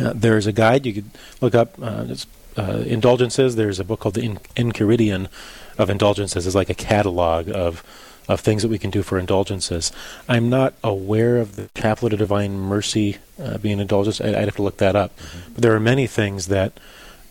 Uh, 0.00 0.12
there's 0.14 0.46
a 0.46 0.52
guide 0.52 0.86
you 0.86 0.94
could 0.94 1.10
look 1.40 1.54
up. 1.54 1.78
It's 2.10 2.26
Indulgences. 2.56 3.56
There's 3.56 3.80
a 3.80 3.84
book 3.84 4.00
called 4.00 4.14
the 4.14 4.28
Enchiridion 4.56 5.28
of 5.76 5.90
indulgences. 5.90 6.46
It's 6.46 6.54
like 6.54 6.70
a 6.70 6.74
catalog 6.74 7.48
of 7.48 7.82
of 8.28 8.40
things 8.40 8.62
that 8.62 8.68
we 8.68 8.78
can 8.78 8.90
do 8.90 9.02
for 9.02 9.18
indulgences. 9.18 9.92
I'm 10.28 10.48
not 10.48 10.74
aware 10.82 11.38
of 11.38 11.56
the 11.56 11.68
Chaplet 11.74 12.12
of 12.12 12.18
Divine 12.18 12.58
Mercy 12.58 13.18
uh, 13.40 13.58
being 13.58 13.80
indulgence. 13.80 14.20
I'd, 14.20 14.34
I'd, 14.34 14.44
have 14.46 14.56
to 14.56 14.62
look 14.62 14.78
that 14.78 14.96
up. 14.96 15.16
Mm-hmm. 15.16 15.52
But 15.54 15.62
there 15.62 15.74
are 15.74 15.80
many 15.80 16.06
things 16.06 16.46
that 16.46 16.78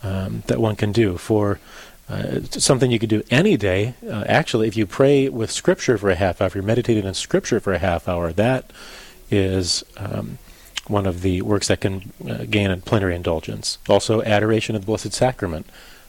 um, 0.04 0.44
that 0.48 0.60
one 0.60 0.76
can 0.76 0.92
do 0.92 1.18
for. 1.18 1.60
Uh, 2.10 2.42
something 2.52 2.92
you 2.92 3.00
could 3.00 3.10
do 3.10 3.24
any 3.32 3.56
day. 3.56 3.96
Uh, 4.06 4.26
actually, 4.28 4.68
if 4.68 4.76
you 4.76 4.86
pray 4.86 5.30
with 5.30 5.50
Scripture 5.50 5.98
for 5.98 6.10
a 6.10 6.16
half 6.16 6.42
hour, 6.42 6.48
if 6.48 6.54
you're 6.54 6.62
meditating 6.62 7.06
in 7.06 7.14
Scripture 7.14 7.62
for 7.62 7.72
a 7.72 7.80
half 7.80 8.10
hour, 8.10 8.34
that 8.34 8.72
is 9.32 9.86
um, 9.96 10.38
one 10.88 11.06
of 11.06 11.22
the 11.22 11.42
works 11.42 11.70
that 11.70 11.82
can 11.82 12.12
uh, 12.28 12.46
gain 12.50 12.72
a 12.72 12.78
plenary 12.78 13.16
indulgence. 13.16 13.78
Also, 13.88 14.22
adoration 14.24 14.76
of 14.76 14.82
the 14.82 14.86
Blessed 14.86 15.14
Sacrament, 15.14 15.66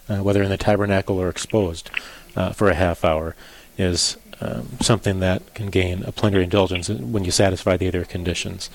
uh, 0.09 0.19
whether 0.19 0.43
in 0.43 0.51
the 0.51 0.57
tabernacle 0.57 1.21
or 1.21 1.29
exposed, 1.29 1.91
uh, 2.37 2.53
for 2.53 2.69
a 2.69 2.75
half 2.75 3.05
hour, 3.05 3.37
is 3.79 4.17
um, 4.41 4.69
something 4.81 5.21
that 5.21 5.55
can 5.55 5.69
gain 5.69 6.03
a 6.05 6.13
plenary 6.13 6.45
indulgence 6.45 6.89
when 6.89 7.25
you 7.25 7.31
satisfy 7.31 7.77
the 7.77 7.89
other 7.89 8.05
conditions. 8.05 8.71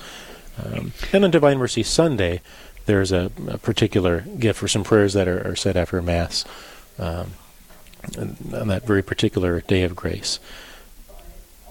Um, 0.62 0.92
and 1.12 1.24
on 1.24 1.30
Divine 1.30 1.58
Mercy 1.58 1.82
Sunday, 1.82 2.40
there's 2.86 3.12
a, 3.12 3.30
a, 3.48 3.58
particular 3.58 4.22
gift 4.38 4.58
for 4.58 4.68
some 4.68 4.84
prayers 4.84 5.12
that 5.14 5.28
are, 5.28 5.50
are 5.52 5.56
said 5.56 5.76
after 5.76 6.02
Mass 6.02 6.44
um, 6.98 7.32
on 8.18 8.68
that 8.68 8.84
very 8.86 9.02
particular 9.02 9.60
day 9.60 9.82
of 9.82 9.94
grace. 9.94 10.40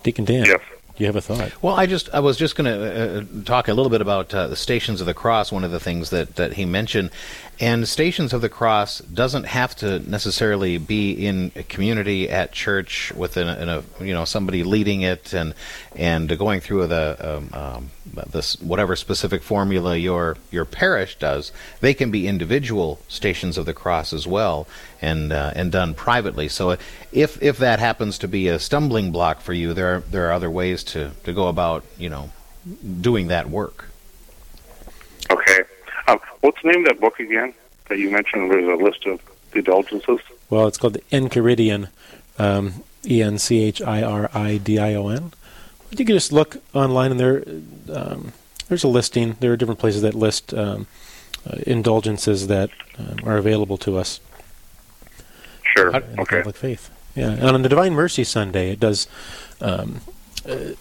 Deacon 0.03 0.25
Dan. 0.25 0.45
Yes 0.45 0.61
you 0.99 1.05
have 1.05 1.15
a 1.15 1.21
thought? 1.21 1.63
Well, 1.63 1.75
I 1.75 1.85
just 1.85 2.09
I 2.13 2.19
was 2.19 2.37
just 2.37 2.55
going 2.55 2.65
to 2.65 3.19
uh, 3.19 3.23
talk 3.45 3.67
a 3.67 3.73
little 3.73 3.89
bit 3.89 4.01
about 4.01 4.33
uh, 4.33 4.47
the 4.47 4.55
Stations 4.55 4.99
of 4.99 5.07
the 5.07 5.13
Cross. 5.13 5.51
One 5.51 5.63
of 5.63 5.71
the 5.71 5.79
things 5.79 6.09
that 6.09 6.35
that 6.35 6.53
he 6.53 6.65
mentioned, 6.65 7.11
and 7.59 7.87
Stations 7.87 8.33
of 8.33 8.41
the 8.41 8.49
Cross 8.49 8.99
doesn't 8.99 9.45
have 9.45 9.75
to 9.77 9.99
necessarily 9.99 10.77
be 10.77 11.11
in 11.11 11.51
a 11.55 11.63
community 11.63 12.29
at 12.29 12.51
church 12.51 13.13
with 13.15 13.37
a 13.37 13.83
you 13.99 14.13
know 14.13 14.25
somebody 14.25 14.63
leading 14.63 15.01
it 15.01 15.33
and 15.33 15.53
and 15.95 16.37
going 16.37 16.59
through 16.59 16.87
the 16.87 17.17
um, 17.19 17.49
um, 17.53 17.91
this 18.31 18.59
whatever 18.61 18.95
specific 18.95 19.41
formula 19.41 19.95
your 19.95 20.37
your 20.51 20.65
parish 20.65 21.17
does. 21.17 21.51
They 21.79 21.93
can 21.93 22.11
be 22.11 22.27
individual 22.27 22.99
Stations 23.07 23.57
of 23.57 23.65
the 23.65 23.73
Cross 23.73 24.13
as 24.13 24.27
well, 24.27 24.67
and 25.01 25.31
uh, 25.31 25.51
and 25.55 25.71
done 25.71 25.93
privately. 25.93 26.49
So 26.49 26.77
if 27.11 27.41
if 27.41 27.57
that 27.57 27.79
happens 27.79 28.17
to 28.19 28.27
be 28.27 28.47
a 28.47 28.59
stumbling 28.59 29.11
block 29.11 29.41
for 29.41 29.53
you, 29.53 29.73
there 29.73 29.95
are, 29.95 29.99
there 30.01 30.27
are 30.27 30.31
other 30.31 30.49
ways 30.49 30.83
to 30.85 31.11
to 31.23 31.33
go 31.33 31.47
about 31.47 31.83
you 31.97 32.09
know 32.09 32.31
doing 33.01 33.27
that 33.27 33.49
work. 33.49 33.85
Okay. 35.29 35.63
Um, 36.07 36.19
what's 36.41 36.61
the 36.63 36.71
name 36.71 36.85
of 36.85 36.89
that 36.89 36.99
book 36.99 37.19
again? 37.19 37.53
that 37.89 37.99
you 37.99 38.09
mentioned 38.09 38.49
was 38.49 38.65
a 38.65 38.81
list 38.81 39.05
of 39.05 39.19
indulgences? 39.53 40.19
Well, 40.49 40.67
it's 40.67 40.77
called 40.77 40.93
the 40.93 41.03
Enchiridion, 41.11 41.89
um, 42.37 42.83
E 43.05 43.21
N 43.21 43.37
C 43.37 43.61
H 43.63 43.81
I 43.81 44.01
R 44.01 44.29
I 44.33 44.57
D 44.57 44.79
I 44.79 44.93
O 44.93 45.09
N. 45.09 45.33
You 45.91 45.97
can 45.97 46.15
just 46.15 46.31
look 46.31 46.57
online, 46.73 47.11
and 47.11 47.19
there, 47.19 47.43
um, 47.91 48.31
there's 48.67 48.83
a 48.83 48.87
listing. 48.87 49.35
There 49.39 49.51
are 49.51 49.57
different 49.57 49.79
places 49.79 50.03
that 50.03 50.13
list 50.13 50.53
um, 50.53 50.87
uh, 51.49 51.57
indulgences 51.65 52.47
that 52.47 52.69
um, 52.97 53.17
are 53.23 53.37
available 53.37 53.77
to 53.79 53.97
us 53.97 54.19
Sure. 55.75 55.89
in 55.95 56.19
Okay. 56.19 56.37
Catholic 56.37 56.55
faith. 56.55 56.89
Yeah, 57.15 57.31
and 57.31 57.43
on 57.49 57.61
the 57.63 57.69
Divine 57.69 57.93
Mercy 57.93 58.23
Sunday, 58.23 58.71
it 58.71 58.79
does. 58.79 59.07
Um, 59.61 60.01
uh, 60.47 60.73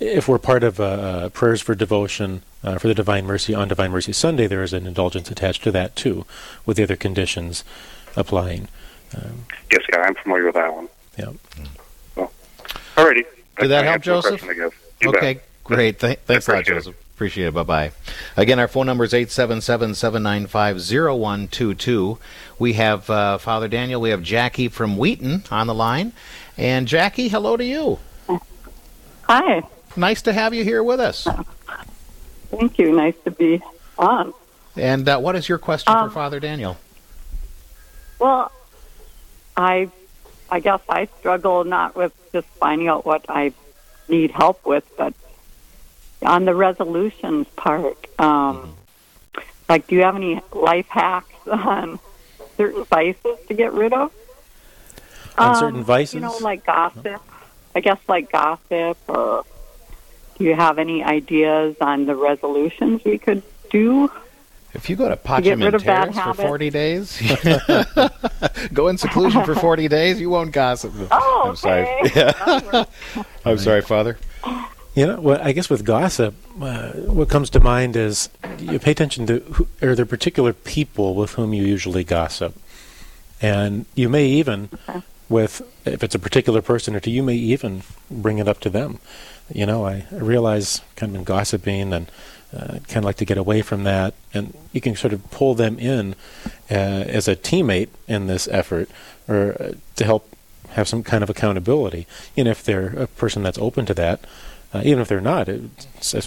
if 0.00 0.26
we're 0.26 0.38
part 0.38 0.64
of 0.64 0.80
uh, 0.80 0.84
uh, 0.84 1.28
prayers 1.28 1.60
for 1.60 1.74
devotion 1.74 2.42
uh, 2.64 2.78
for 2.78 2.88
the 2.88 2.94
Divine 2.94 3.24
Mercy 3.26 3.54
on 3.54 3.68
Divine 3.68 3.90
Mercy 3.92 4.12
Sunday, 4.12 4.46
there 4.46 4.62
is 4.62 4.72
an 4.72 4.86
indulgence 4.86 5.30
attached 5.30 5.62
to 5.64 5.70
that 5.72 5.94
too, 5.94 6.24
with 6.66 6.76
the 6.76 6.82
other 6.84 6.96
conditions 6.96 7.62
applying. 8.16 8.68
Um, 9.14 9.44
Yes, 9.70 9.82
yeah, 9.92 10.00
I'm 10.00 10.14
familiar 10.16 10.46
with 10.46 10.54
that 10.54 10.74
one. 10.74 10.88
yeah. 11.18 12.26
Alrighty. 12.96 13.24
Did 13.58 13.68
that 13.68 13.84
help, 13.84 14.02
Joseph? 14.02 14.40
question, 14.40 14.50
I 14.50 14.54
guess. 14.54 14.72
Okay, 15.06 15.34
bet. 15.34 15.44
great. 15.64 15.98
Th- 16.00 16.18
thanks 16.26 16.48
a 16.48 16.52
lot, 16.52 16.60
Appreciate 16.62 16.86
it. 16.94 16.96
Appreciate 17.22 17.46
it. 17.46 17.54
Bye 17.54 17.62
bye. 17.62 17.92
Again, 18.36 18.58
our 18.58 18.66
phone 18.66 18.86
number 18.86 19.04
is 19.04 19.14
877 19.14 19.94
795 19.94 20.80
0122. 20.80 22.18
We 22.58 22.72
have 22.72 23.08
uh, 23.08 23.38
Father 23.38 23.68
Daniel, 23.68 24.00
we 24.00 24.10
have 24.10 24.24
Jackie 24.24 24.66
from 24.66 24.96
Wheaton 24.96 25.44
on 25.48 25.68
the 25.68 25.74
line. 25.74 26.14
And 26.58 26.88
Jackie, 26.88 27.28
hello 27.28 27.56
to 27.56 27.64
you. 27.64 28.00
Hi. 29.28 29.62
Nice 29.94 30.22
to 30.22 30.32
have 30.32 30.52
you 30.52 30.64
here 30.64 30.82
with 30.82 30.98
us. 30.98 31.28
Thank 32.50 32.80
you. 32.80 32.90
Nice 32.92 33.14
to 33.24 33.30
be 33.30 33.62
on. 33.96 34.34
And 34.74 35.08
uh, 35.08 35.20
what 35.20 35.36
is 35.36 35.48
your 35.48 35.58
question 35.58 35.94
Um, 35.94 36.08
for 36.08 36.14
Father 36.14 36.40
Daniel? 36.40 36.76
Well, 38.18 38.50
I 39.56 39.88
I 40.50 40.58
guess 40.58 40.80
I 40.88 41.06
struggle 41.20 41.62
not 41.62 41.94
with 41.94 42.12
just 42.32 42.48
finding 42.58 42.88
out 42.88 43.06
what 43.06 43.26
I 43.28 43.52
need 44.08 44.32
help 44.32 44.66
with, 44.66 44.82
but 44.96 45.14
on 46.24 46.44
the 46.44 46.54
resolutions 46.54 47.46
part, 47.56 48.06
um, 48.20 48.76
like, 49.68 49.86
do 49.86 49.94
you 49.94 50.02
have 50.02 50.16
any 50.16 50.40
life 50.52 50.88
hacks 50.88 51.34
on 51.46 51.98
certain 52.56 52.84
vices 52.84 53.38
to 53.48 53.54
get 53.54 53.72
rid 53.72 53.92
of? 53.92 54.12
On 55.38 55.54
certain 55.56 55.82
vices? 55.82 56.14
You 56.14 56.20
know, 56.20 56.36
like 56.38 56.64
gossip. 56.66 57.20
I 57.74 57.80
guess 57.80 57.98
like 58.06 58.30
gossip, 58.30 58.98
or 59.08 59.44
do 60.38 60.44
you 60.44 60.54
have 60.54 60.78
any 60.78 61.02
ideas 61.02 61.76
on 61.80 62.04
the 62.04 62.14
resolutions 62.14 63.02
we 63.04 63.16
could 63.18 63.42
do? 63.70 64.10
If 64.74 64.88
you 64.88 64.96
go 64.96 65.08
to 65.08 65.40
get 65.42 65.58
rid 65.58 65.74
of 65.74 65.84
bad 65.84 66.08
for 66.08 66.20
habits. 66.20 66.42
40 66.42 66.70
days, 66.70 67.20
go 68.72 68.88
in 68.88 68.96
seclusion 68.96 69.44
for 69.44 69.54
40 69.54 69.88
days, 69.88 70.18
you 70.18 70.30
won't 70.30 70.52
gossip. 70.52 70.92
Oh, 71.10 71.42
okay. 71.44 71.48
I'm 71.48 71.56
sorry. 71.56 72.10
Yeah. 72.14 72.84
I'm 73.44 73.58
sorry, 73.58 73.82
Father. 73.82 74.18
You 74.94 75.06
know, 75.06 75.20
well, 75.22 75.40
I 75.42 75.52
guess 75.52 75.70
with 75.70 75.86
gossip, 75.86 76.34
uh, 76.60 76.90
what 76.90 77.30
comes 77.30 77.48
to 77.50 77.60
mind 77.60 77.96
is 77.96 78.28
you 78.58 78.78
pay 78.78 78.90
attention 78.90 79.26
to 79.26 79.38
who, 79.38 79.66
are 79.80 79.94
there 79.94 80.04
particular 80.04 80.52
people 80.52 81.14
with 81.14 81.32
whom 81.32 81.54
you 81.54 81.64
usually 81.64 82.04
gossip, 82.04 82.54
and 83.40 83.86
you 83.94 84.10
may 84.10 84.26
even, 84.26 84.68
with 85.30 85.62
if 85.86 86.04
it's 86.04 86.14
a 86.14 86.18
particular 86.18 86.60
person 86.60 86.94
or 86.94 87.00
two, 87.00 87.10
you 87.10 87.22
may 87.22 87.36
even 87.36 87.84
bring 88.10 88.36
it 88.36 88.46
up 88.46 88.60
to 88.60 88.70
them. 88.70 88.98
You 89.50 89.64
know, 89.64 89.86
I, 89.86 90.04
I 90.12 90.16
realize 90.16 90.82
kind 90.94 91.12
of 91.12 91.20
in 91.20 91.24
gossiping 91.24 91.94
and 91.94 92.12
uh, 92.54 92.78
kind 92.86 92.98
of 92.98 93.04
like 93.04 93.16
to 93.16 93.24
get 93.24 93.38
away 93.38 93.62
from 93.62 93.84
that, 93.84 94.12
and 94.34 94.52
you 94.72 94.82
can 94.82 94.94
sort 94.94 95.14
of 95.14 95.30
pull 95.30 95.54
them 95.54 95.78
in 95.78 96.14
uh, 96.70 96.74
as 97.08 97.28
a 97.28 97.34
teammate 97.34 97.88
in 98.08 98.26
this 98.26 98.46
effort, 98.48 98.90
or 99.26 99.56
uh, 99.58 99.72
to 99.96 100.04
help 100.04 100.28
have 100.72 100.86
some 100.86 101.02
kind 101.02 101.22
of 101.22 101.30
accountability. 101.30 102.06
And 102.36 102.46
if 102.46 102.62
they're 102.62 102.88
a 102.88 103.06
person 103.06 103.42
that's 103.42 103.58
open 103.58 103.86
to 103.86 103.94
that, 103.94 104.26
uh, 104.74 104.82
even 104.84 105.00
if 105.00 105.08
they're 105.08 105.20
not, 105.20 105.48
it 105.48 105.62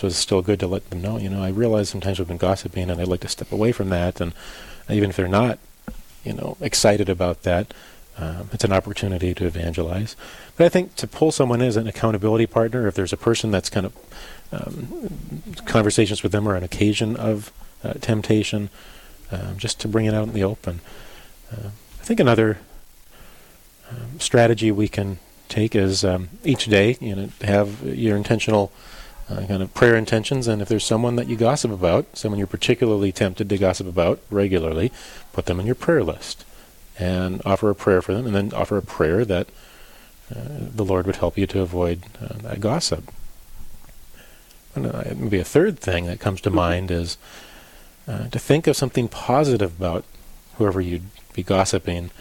was 0.04 0.16
still 0.16 0.42
good 0.42 0.60
to 0.60 0.68
let 0.68 0.90
them 0.90 1.02
know. 1.02 1.18
You 1.18 1.30
know, 1.30 1.44
I 1.44 1.50
realize 1.50 1.90
sometimes 1.90 2.20
we've 2.20 2.28
been 2.28 2.38
gossiping, 2.38 2.90
and 2.90 3.02
I'd 3.02 3.08
like 3.08 3.22
to 3.22 3.28
step 3.28 3.52
away 3.52 3.72
from 3.72 3.90
that. 3.90 4.22
And 4.22 4.34
even 4.90 5.10
if 5.10 5.16
they're 5.16 5.28
not, 5.28 5.58
you 6.24 6.34
know, 6.34 6.58
excited 6.62 7.10
about 7.10 7.44
that, 7.44 7.74
um, 8.18 8.50
it's 8.54 8.64
an 8.64 8.72
opportunity 8.72 9.34
to 9.34 9.46
evangelize. 9.46 10.16
But 10.56 10.66
I 10.66 10.70
think 10.70 10.96
to 10.96 11.08
pull 11.08 11.32
someone 11.32 11.62
as 11.62 11.76
an 11.76 11.88
accountability 11.88 12.46
partner, 12.46 12.88
if 12.88 12.96
there's 12.96 13.14
a 13.14 13.18
person 13.18 13.52
that's 13.52 13.70
kind 13.70 13.88
of 13.88 13.94
um, 14.52 15.42
conversations 15.66 16.24
with 16.24 16.32
them 16.32 16.48
are 16.48 16.56
an 16.56 16.64
occasion 16.64 17.16
of 17.16 17.52
uh, 17.84 17.94
temptation, 17.94 18.70
um, 19.32 19.58
just 19.58 19.80
to 19.82 19.88
bring 19.88 20.06
it 20.06 20.14
out 20.14 20.28
in 20.28 20.34
the 20.34 20.44
open. 20.44 20.82
Uh, 21.52 21.70
I 22.00 22.04
think 22.04 22.20
another 22.20 22.60
um, 23.90 24.20
strategy 24.20 24.72
we 24.72 24.88
can 24.88 25.20
take 25.50 25.76
is 25.76 26.04
um, 26.04 26.30
each 26.44 26.66
day, 26.66 26.98
you 27.00 27.16
know, 27.16 27.30
have 27.42 27.84
your 27.84 28.18
intentional 28.18 28.72
uh, 29.30 29.46
kind 29.46 29.64
of 29.64 29.74
prayer 29.74 29.96
intentions, 29.96 30.48
and 30.48 30.62
if 30.62 30.68
there's 30.68 30.86
someone 30.86 31.16
that 31.16 31.28
you 31.28 31.36
gossip 31.36 31.72
about, 31.72 32.06
someone 32.16 32.38
you're 32.38 32.48
particularly 32.48 33.12
tempted 33.12 33.50
to 33.50 33.58
gossip 33.58 33.88
about 33.88 34.20
regularly, 34.30 34.92
put 35.34 35.46
them 35.46 35.60
in 35.60 35.66
your 35.66 35.76
prayer 35.76 36.04
list 36.04 36.46
and 36.98 37.42
offer 37.46 37.70
a 37.70 37.76
prayer 37.76 38.02
for 38.02 38.14
them, 38.14 38.26
and 38.26 38.36
then 38.36 38.54
offer 38.54 38.78
a 38.78 38.82
prayer 38.82 39.26
that 39.26 39.48
uh, 40.34 40.70
the 40.76 40.86
Lord 40.86 41.06
would 41.06 41.18
help 41.18 41.38
you 41.38 41.48
to 41.48 41.62
avoid 41.62 42.04
uh, 42.22 42.38
that 42.44 42.60
gossip. 42.60 43.12
And, 44.76 44.88
uh, 44.88 45.04
maybe 45.16 45.40
a 45.40 45.44
third 45.44 45.80
thing 45.80 46.06
that 46.06 46.20
comes 46.20 46.42
to 46.42 46.50
mind 46.50 46.92
is 46.92 47.18
uh, 48.08 48.28
to 48.28 48.40
think 48.40 48.68
of 48.68 48.76
something 48.76 49.08
positive 49.08 49.78
about 49.78 50.06
whoever 50.58 50.80
you'd 50.82 51.10
be 51.34 51.44
gossiping 51.44 52.12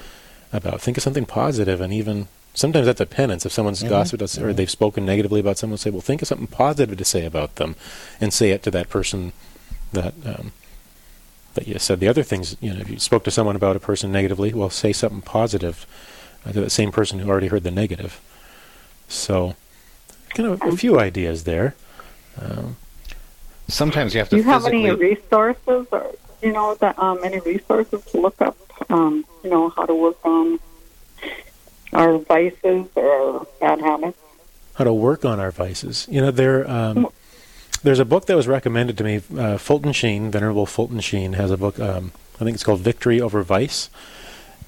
about. 0.53 0.81
Think 0.81 0.97
of 0.97 1.03
something 1.03 1.27
positive, 1.27 1.81
and 1.81 1.93
even 1.93 2.29
sometimes 2.55 2.87
that's 2.87 3.01
a 3.01 3.07
penance. 3.07 3.45
If 3.45 3.53
someone's 3.53 3.83
gossiped 3.83 4.23
us 4.23 4.38
or 4.38 4.53
they've 4.53 4.71
spoken 4.71 5.05
negatively 5.05 5.40
about 5.40 5.59
someone, 5.59 5.79
say, 5.79 5.90
"Well, 5.90 6.01
think 6.01 6.23
of 6.23 6.29
something 6.29 6.47
positive 6.47 6.97
to 6.97 7.05
say 7.05 7.27
about 7.27 7.57
them," 7.57 7.77
and 8.21 8.33
say 8.33 8.51
it 8.51 8.62
to 8.62 8.71
that 8.71 8.88
person 8.88 9.33
that 9.93 10.14
um, 10.25 10.53
that 11.55 11.69
you 11.69 11.79
said 11.79 12.01
the 12.01 12.09
other 12.09 12.23
things. 12.23 12.57
You 12.61 12.73
know, 12.73 12.81
if 12.81 12.90
you 12.90 12.99
spoke 12.99 13.25
to 13.25 13.31
someone 13.31 13.57
about 13.57 13.77
a 13.77 13.81
person 13.81 14.11
negatively, 14.12 14.53
well, 14.53 14.71
say 14.71 14.93
something 14.93 15.23
positive 15.23 15.87
uh, 16.47 16.53
to 16.53 16.61
that 16.62 16.71
same 16.71 16.93
person 16.93 17.19
who 17.19 17.29
already 17.29 17.49
heard 17.49 17.64
the 17.64 17.71
negative. 17.71 18.21
So, 19.09 19.55
kind 20.31 20.49
of 20.49 20.62
a 20.62 20.77
few 20.77 20.99
ideas 20.99 21.45
there. 21.45 21.75
Um, 22.40 22.77
Sometimes 23.69 24.12
you 24.14 24.19
have 24.19 24.29
to. 24.29 24.37
Do 24.37 24.43
you 24.43 24.49
have 24.49 24.67
any 24.67 24.90
resources, 24.90 25.87
or 25.90 26.14
you 26.43 26.53
know, 26.53 26.75
that 26.77 26.99
um, 26.99 27.19
any 27.25 27.40
resources 27.40 28.05
to 28.07 28.21
look 28.21 28.40
up? 28.43 28.57
Um, 28.90 29.25
you 29.43 29.51
know, 29.51 29.71
how 29.71 29.87
to 29.87 29.95
work 29.95 30.19
on 30.25 30.61
our 31.95 32.19
vices 32.19 32.87
or 32.95 33.47
bad 33.61 33.81
habits. 33.81 34.19
how 34.75 34.85
to 34.85 34.93
work 34.93 35.25
on 35.25 35.39
our 35.41 35.51
vices. 35.51 36.07
You 36.11 36.21
know, 36.21 36.31
there 36.31 36.69
um, 36.71 37.09
there's 37.83 37.99
a 38.01 38.05
book 38.05 38.27
that 38.27 38.37
was 38.37 38.49
recommended 38.49 38.99
to 38.99 39.05
me. 39.05 39.21
Uh, 39.37 39.59
Fulton 39.59 39.93
Sheen, 39.93 40.31
Venerable 40.31 40.67
Fulton 40.67 41.01
Sheen, 41.01 41.35
has 41.35 41.51
a 41.51 41.57
book. 41.57 41.79
Um, 41.79 42.13
I 42.37 42.45
think 42.45 42.55
it's 42.55 42.65
called 42.65 42.81
Victory 42.81 43.21
Over 43.21 43.43
Vice, 43.43 43.91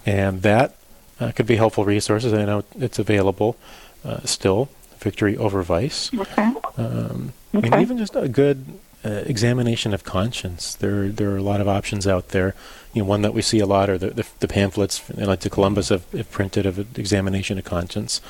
and 0.05 0.43
that 0.43 0.77
uh, 1.19 1.33
could 1.33 1.47
be 1.47 1.57
helpful 1.57 1.85
resources. 1.85 2.33
I 2.33 2.45
know 2.45 2.65
it's 2.79 2.99
available 2.99 3.57
uh, 4.05 4.21
still. 4.25 4.69
Victory 4.99 5.37
Over 5.37 5.63
Vice, 5.63 6.11
Okay. 6.15 6.53
um, 6.79 7.33
and 7.53 7.65
Okay. 7.67 7.81
even 7.83 7.99
just 7.99 8.17
a 8.17 8.29
good 8.29 8.65
uh, 9.07 9.23
examination 9.27 9.95
of 9.95 10.03
conscience. 10.03 10.75
There, 10.75 11.09
there 11.09 11.31
are 11.31 11.37
a 11.37 11.43
lot 11.43 11.61
of 11.61 11.69
options 11.69 12.07
out 12.07 12.29
there. 12.31 12.55
You 12.93 13.03
know, 13.03 13.09
one 13.09 13.23
that 13.23 13.35
we 13.35 13.43
see 13.43 13.61
a 13.61 13.67
lot 13.67 13.89
are 13.89 13.99
the, 13.99 14.11
the, 14.11 14.27
the 14.41 14.49
pamphlets, 14.49 15.09
like 15.11 15.41
the 15.41 15.51
Columbus 15.51 15.91
have, 15.91 16.11
have 16.11 16.31
printed 16.31 16.67
of 16.67 16.99
examination 16.99 17.57
of 17.59 17.65
conscience. 17.65 18.21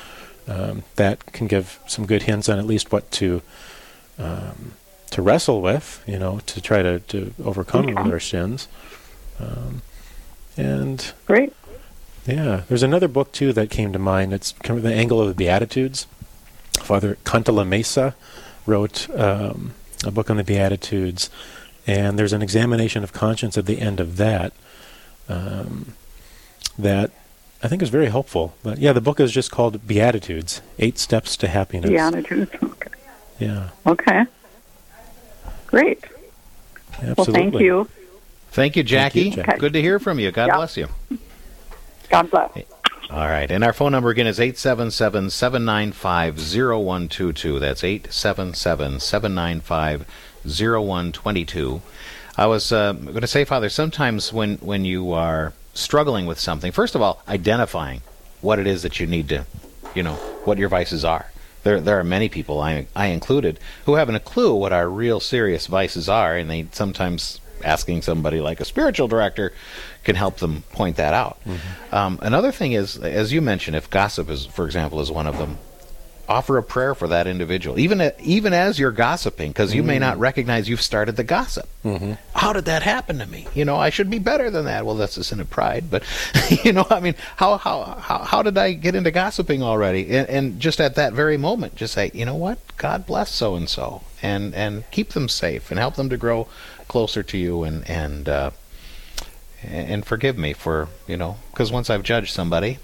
Um, 0.47 0.83
that 0.95 1.25
can 1.33 1.47
give 1.47 1.79
some 1.87 2.05
good 2.05 2.23
hints 2.23 2.47
on 2.47 2.59
at 2.59 2.65
least 2.65 2.91
what 2.91 3.09
to 3.11 3.41
um, 4.19 4.73
to 5.11 5.21
wrestle 5.21 5.61
with, 5.61 6.03
you 6.05 6.19
know, 6.19 6.39
to 6.45 6.61
try 6.61 6.81
to, 6.81 6.99
to 6.99 7.33
overcome 7.43 7.97
our 7.97 8.19
sins. 8.19 8.67
Um, 9.39 9.81
and 10.57 11.13
Great. 11.25 11.53
yeah, 12.25 12.63
there's 12.67 12.83
another 12.83 13.07
book 13.07 13.31
too 13.31 13.53
that 13.53 13.69
came 13.69 13.93
to 13.93 13.99
mind. 13.99 14.33
It's 14.33 14.51
kind 14.63 14.77
of 14.77 14.83
the 14.83 14.93
angle 14.93 15.21
of 15.21 15.27
the 15.27 15.33
Beatitudes. 15.33 16.07
Father 16.73 17.17
Cantalamessa 17.23 18.15
wrote 18.65 19.09
um, 19.11 19.73
a 20.05 20.11
book 20.11 20.29
on 20.29 20.37
the 20.37 20.43
Beatitudes, 20.43 21.29
and 21.85 22.17
there's 22.19 22.33
an 22.33 22.41
examination 22.41 23.03
of 23.03 23.13
conscience 23.13 23.57
at 23.57 23.65
the 23.65 23.79
end 23.79 23.99
of 23.99 24.17
that. 24.17 24.53
Um, 25.29 25.93
that 26.79 27.11
I 27.63 27.67
think 27.67 27.81
is 27.81 27.89
very 27.89 28.05
helpful. 28.07 28.55
But 28.63 28.77
yeah, 28.77 28.93
the 28.93 29.01
book 29.01 29.19
is 29.19 29.31
just 29.31 29.51
called 29.51 29.85
Beatitudes: 29.87 30.61
Eight 30.79 30.97
Steps 30.99 31.35
to 31.37 31.47
Happiness. 31.47 31.89
The 31.89 31.97
attitudes. 31.97 32.51
Okay. 32.63 32.89
Yeah, 33.39 33.69
Okay. 33.85 34.25
Great. 35.67 36.03
absolutely. 37.01 37.15
Well, 37.15 37.25
thank 37.25 37.59
you. 37.59 37.89
Thank 38.51 38.75
you, 38.77 38.83
Jackie. 38.83 39.29
Jackie. 39.31 39.59
Good 39.59 39.73
to 39.73 39.81
hear 39.81 39.99
from 39.99 40.17
you. 40.19 40.31
God 40.31 40.47
Yeah. 40.47 40.55
bless 40.57 40.77
you. 40.77 40.87
God 42.09 42.31
bless. 42.31 42.51
All 43.09 43.27
right. 43.27 43.49
And 43.49 43.63
our 43.63 43.71
phone 43.71 43.93
number 43.93 44.09
again 44.09 44.27
is 44.27 44.39
877 44.39 45.29
795 45.29 46.35
0122. 46.37 47.59
That's 47.59 47.83
877 47.83 48.99
795 48.99 50.05
0122. 50.43 51.81
I 52.35 52.45
was 52.47 52.71
uh, 52.71 52.91
going 52.91 53.21
to 53.21 53.27
say, 53.27 53.45
Father, 53.45 53.69
sometimes 53.69 54.33
when 54.33 54.57
when 54.57 54.83
you 54.83 55.13
are 55.13 55.53
struggling 55.73 56.25
with 56.25 56.39
something, 56.39 56.71
first 56.71 56.95
of 56.95 57.01
all, 57.01 57.23
identifying 57.29 58.01
what 58.41 58.59
it 58.59 58.67
is 58.67 58.83
that 58.83 58.99
you 58.99 59.07
need 59.07 59.29
to, 59.29 59.45
you 59.95 60.03
know, 60.03 60.15
what 60.43 60.57
your 60.57 60.69
vices 60.69 61.05
are. 61.05 61.31
There, 61.63 61.79
there 61.79 61.99
are 61.99 62.03
many 62.03 62.29
people, 62.29 62.61
I, 62.61 62.87
I 62.95 63.07
included, 63.07 63.59
who 63.85 63.95
haven't 63.95 64.15
a 64.15 64.19
clue 64.19 64.53
what 64.53 64.71
our 64.73 64.89
real 64.89 65.19
serious 65.19 65.67
vices 65.67 66.07
are, 66.07 66.35
and 66.35 66.49
they 66.49 66.67
sometimes 66.71 67.39
asking 67.63 68.01
somebody 68.01 68.41
like 68.41 68.59
a 68.59 68.65
spiritual 68.65 69.07
director 69.07 69.53
can 70.03 70.15
help 70.15 70.37
them 70.37 70.63
point 70.71 70.97
that 70.97 71.13
out. 71.13 71.39
Mm-hmm. 71.45 71.95
Um, 71.95 72.19
another 72.21 72.51
thing 72.51 72.73
is, 72.73 72.97
as 72.97 73.33
you 73.33 73.41
mentioned, 73.41 73.75
if 73.75 73.89
gossip 73.89 74.29
is, 74.29 74.45
for 74.45 74.65
example, 74.65 74.99
is 75.01 75.11
one 75.11 75.27
of 75.27 75.37
them, 75.37 75.57
offer 76.29 76.57
a 76.57 76.63
prayer 76.63 76.93
for 76.93 77.07
that 77.07 77.27
individual, 77.27 77.79
even 77.79 78.11
even 78.19 78.53
as 78.53 78.77
you're 78.77 78.91
gossiping, 78.91 79.51
because 79.51 79.73
you 79.73 79.81
mm 79.81 79.87
may 79.87 79.99
not 79.99 80.19
recognize 80.19 80.67
you've 80.67 80.81
started 80.81 81.15
the 81.15 81.23
gossip. 81.23 81.65
Mm-hmm. 81.85 82.13
How 82.35 82.51
did 82.51 82.65
that 82.65 82.83
happen 82.83 83.19
to 83.19 83.25
me? 83.25 83.47
You 83.55 83.63
know, 83.63 83.77
I 83.77 83.89
should 83.89 84.09
be 84.09 84.19
better 84.19 84.51
than 84.51 84.65
that. 84.65 84.85
Well, 84.85 84.95
that's 84.95 85.15
a 85.15 85.23
sin 85.23 85.39
of 85.39 85.49
pride, 85.49 85.89
but 85.89 86.03
you 86.65 86.73
know, 86.73 86.85
I 86.89 86.99
mean, 86.99 87.15
how 87.37 87.57
how 87.57 87.85
how, 87.99 88.17
how 88.19 88.43
did 88.43 88.57
I 88.57 88.73
get 88.73 88.95
into 88.95 89.11
gossiping 89.11 89.63
already? 89.63 90.09
And, 90.17 90.27
and 90.27 90.59
just 90.59 90.81
at 90.81 90.95
that 90.95 91.13
very 91.13 91.37
moment, 91.37 91.75
just 91.75 91.93
say, 91.93 92.11
you 92.13 92.25
know 92.25 92.35
what, 92.35 92.59
God 92.75 93.05
bless 93.05 93.31
so 93.31 93.55
and 93.55 93.69
so, 93.69 94.01
and 94.21 94.53
and 94.53 94.83
keep 94.91 95.09
them 95.09 95.29
safe 95.29 95.71
and 95.71 95.79
help 95.79 95.95
them 95.95 96.09
to 96.09 96.17
grow 96.17 96.49
closer 96.87 97.23
to 97.23 97.37
you, 97.37 97.63
and 97.63 97.89
and 97.89 98.29
uh, 98.29 98.51
and 99.63 100.05
forgive 100.05 100.37
me 100.37 100.53
for 100.53 100.89
you 101.07 101.17
know, 101.17 101.37
because 101.51 101.71
once 101.71 101.89
I've 101.89 102.03
judged 102.03 102.33
somebody, 102.33 102.79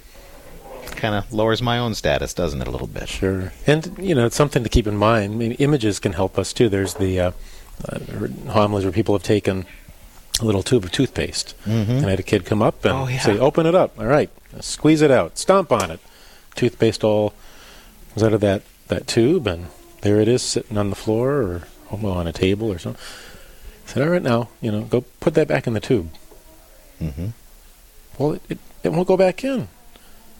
kind 0.95 1.15
of 1.15 1.31
lowers 1.33 1.61
my 1.61 1.77
own 1.77 1.95
status, 1.95 2.33
doesn't 2.33 2.61
it, 2.61 2.67
a 2.67 2.71
little 2.71 2.87
bit? 2.87 3.09
Sure. 3.09 3.51
And, 3.67 3.97
you 3.99 4.15
know, 4.15 4.25
it's 4.25 4.35
something 4.35 4.63
to 4.63 4.69
keep 4.69 4.87
in 4.87 4.97
mind. 4.97 5.33
I 5.33 5.35
mean, 5.35 5.51
images 5.53 5.99
can 5.99 6.13
help 6.13 6.37
us, 6.37 6.53
too. 6.53 6.69
There's 6.69 6.95
the 6.95 7.19
uh, 7.19 7.31
uh, 7.87 7.99
homilies 8.49 8.85
where 8.85 8.93
people 8.93 9.15
have 9.15 9.23
taken 9.23 9.65
a 10.39 10.45
little 10.45 10.63
tube 10.63 10.83
of 10.83 10.91
toothpaste 10.91 11.55
mm-hmm. 11.65 11.91
and 11.91 12.05
had 12.05 12.19
a 12.19 12.23
kid 12.23 12.45
come 12.45 12.61
up 12.61 12.83
and 12.85 12.93
oh, 12.93 13.07
yeah. 13.07 13.19
say, 13.19 13.37
open 13.37 13.65
it 13.65 13.75
up. 13.75 13.99
All 13.99 14.07
right. 14.07 14.29
Squeeze 14.59 15.01
it 15.01 15.11
out. 15.11 15.37
Stomp 15.37 15.71
on 15.71 15.91
it. 15.91 15.99
Toothpaste 16.55 17.03
all 17.03 17.33
comes 18.09 18.23
out 18.23 18.33
of 18.33 18.41
that, 18.41 18.61
that 18.87 19.07
tube, 19.07 19.47
and 19.47 19.67
there 20.01 20.19
it 20.19 20.27
is 20.27 20.41
sitting 20.41 20.77
on 20.77 20.89
the 20.89 20.95
floor 20.95 21.41
or 21.41 21.67
on 21.91 22.27
a 22.27 22.33
table 22.33 22.71
or 22.71 22.79
something. 22.79 23.01
I 23.85 23.89
said, 23.89 24.03
all 24.03 24.09
right, 24.09 24.21
now, 24.21 24.49
you 24.61 24.71
know, 24.71 24.81
go 24.81 25.01
put 25.19 25.33
that 25.35 25.47
back 25.47 25.67
in 25.67 25.73
the 25.73 25.79
tube. 25.79 26.09
Mm-hmm. 27.01 27.27
Well, 28.17 28.33
it, 28.33 28.41
it, 28.49 28.57
it 28.83 28.91
won't 28.91 29.07
go 29.07 29.17
back 29.17 29.43
in. 29.43 29.67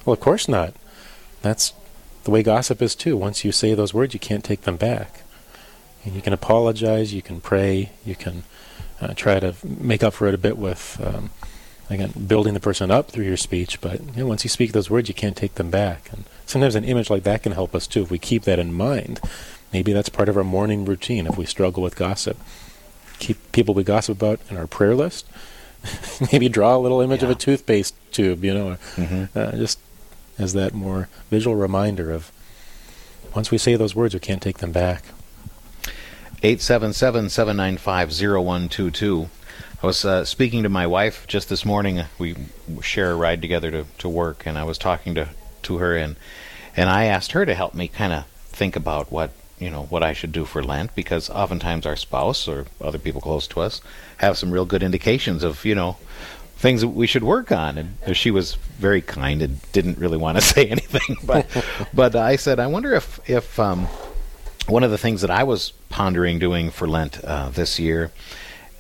Well, 0.06 0.14
of 0.14 0.20
course 0.20 0.48
not. 0.48 0.74
That's 1.42 1.74
the 2.24 2.32
way 2.32 2.44
gossip 2.44 2.82
is 2.82 2.96
too. 2.96 3.18
Once 3.18 3.44
you 3.44 3.52
say 3.52 3.74
those 3.74 3.94
words, 3.94 4.14
you 4.14 4.20
can't 4.20 4.44
take 4.44 4.62
them 4.62 4.78
back. 4.78 5.22
And 6.06 6.16
you 6.16 6.22
can 6.22 6.34
apologize, 6.34 7.14
you 7.14 7.22
can 7.22 7.42
pray, 7.42 7.92
you 8.06 8.16
can 8.16 8.44
uh, 9.02 9.14
try 9.14 9.40
to 9.40 9.56
make 9.64 10.04
up 10.04 10.14
for 10.14 10.28
it 10.28 10.34
a 10.34 10.38
bit 10.38 10.58
with, 10.58 11.00
um, 11.04 11.30
again, 11.90 12.12
building 12.28 12.54
the 12.54 12.60
person 12.60 12.92
up 12.92 13.10
through 13.10 13.26
your 13.26 13.38
speech. 13.38 13.80
But 13.82 14.02
you 14.02 14.24
know, 14.24 14.28
once 14.28 14.44
you 14.44 14.50
speak 14.50 14.72
those 14.74 14.90
words, 14.90 15.08
you 15.08 15.16
can't 15.16 15.36
take 15.36 15.56
them 15.56 15.70
back. 15.70 16.12
And 16.12 16.26
sometimes 16.46 16.76
an 16.76 16.84
image 16.84 17.10
like 17.10 17.24
that 17.24 17.44
can 17.44 17.54
help 17.54 17.74
us 17.74 17.88
too 17.88 18.04
if 18.04 18.12
we 18.12 18.20
keep 18.20 18.44
that 18.44 18.60
in 18.60 18.74
mind. 18.74 19.22
Maybe 19.72 19.92
that's 19.94 20.10
part 20.10 20.30
of 20.30 20.38
our 20.38 20.44
morning 20.44 20.86
routine 20.86 21.26
if 21.26 21.38
we 21.38 21.46
struggle 21.46 21.82
with 21.82 21.96
gossip. 21.96 22.38
Keep 23.24 23.54
people 23.54 23.74
we 23.74 23.86
gossip 23.86 24.18
about 24.18 24.42
in 24.50 24.58
our 24.58 24.68
prayer 24.68 24.96
list. 24.96 25.26
Maybe 26.34 26.50
draw 26.50 26.76
a 26.76 26.80
little 26.80 27.00
image 27.00 27.22
yeah. 27.22 27.30
of 27.30 27.32
a 27.32 27.40
toothpaste 27.40 27.96
tube, 28.12 28.44
you 28.44 28.54
know, 28.54 28.78
mm-hmm. 28.98 29.38
uh, 29.38 29.52
just 29.52 29.80
as 30.38 30.52
that 30.52 30.74
more 30.74 31.08
visual 31.30 31.56
reminder 31.56 32.12
of 32.12 32.34
once 33.34 33.50
we 33.50 33.58
say 33.58 33.78
those 33.78 33.96
words, 33.96 34.14
we 34.14 34.20
can't 34.20 34.42
take 34.42 34.58
them 34.58 34.74
back. 34.74 35.06
877 36.44 37.30
795 37.30 38.10
0122. 38.10 39.30
I 39.82 39.86
was 39.86 40.04
uh, 40.04 40.26
speaking 40.26 40.64
to 40.64 40.70
my 40.70 40.86
wife 40.86 41.26
just 41.26 41.48
this 41.48 41.64
morning. 41.64 42.04
We 42.20 42.36
share 42.82 43.12
a 43.12 43.16
ride 43.16 43.42
together 43.42 43.72
to, 43.72 43.86
to 44.00 44.10
work, 44.10 44.46
and 44.46 44.58
I 44.58 44.66
was 44.66 44.78
talking 44.78 45.16
to, 45.16 45.30
to 45.62 45.78
her, 45.78 45.96
and, 45.96 46.18
and 46.76 46.90
I 46.90 47.06
asked 47.06 47.32
her 47.32 47.46
to 47.46 47.56
help 47.56 47.74
me 47.74 47.88
kind 47.88 48.12
of 48.12 48.26
think 48.50 48.76
about 48.76 49.14
what 49.14 49.32
you 49.64 49.70
know 49.70 49.84
what 49.84 50.04
I 50.04 50.14
should 50.14 50.32
do 50.32 50.46
for 50.46 50.64
Lent 50.64 50.94
because 50.96 51.30
oftentimes 51.30 51.86
our 51.86 51.96
spouse 51.96 52.48
or 52.48 52.66
other 52.82 53.00
people 53.00 53.22
close 53.22 53.48
to 53.48 53.62
us 53.62 53.82
have 54.18 54.38
some 54.38 54.52
real 54.52 54.66
good 54.66 54.84
indications 54.84 55.44
of 55.44 55.64
you 55.66 55.76
know 55.76 55.98
things 56.64 56.80
that 56.82 56.88
we 56.88 57.06
should 57.06 57.24
work 57.24 57.52
on. 57.52 57.78
And 57.78 58.16
she 58.16 58.32
was 58.32 58.56
very 58.80 59.02
kind 59.02 59.42
and 59.42 59.60
didn't 59.74 59.98
really 59.98 60.18
want 60.18 60.38
to 60.38 60.44
say 60.54 60.68
anything. 60.68 61.18
But 61.24 61.46
but 61.94 62.16
I 62.16 62.38
said, 62.38 62.60
I 62.60 62.68
wonder 62.68 62.94
if 62.94 63.20
if 63.30 63.60
um, 63.60 63.88
one 64.68 64.84
of 64.84 64.92
the 64.92 64.98
things 64.98 65.22
that 65.22 65.32
I 65.32 65.44
was 65.44 65.72
pondering 65.90 66.40
doing 66.40 66.72
for 66.72 66.88
Lent 66.88 67.24
uh, 67.24 67.50
this 67.50 67.80
year 67.80 68.12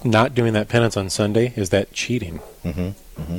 not 0.04 0.34
doing 0.34 0.52
that 0.52 0.68
penance 0.68 0.96
on 0.96 1.10
Sunday, 1.10 1.52
is 1.56 1.70
that 1.70 1.92
cheating? 1.92 2.40
Mm-hmm. 2.64 3.20
Mm-hmm. 3.20 3.38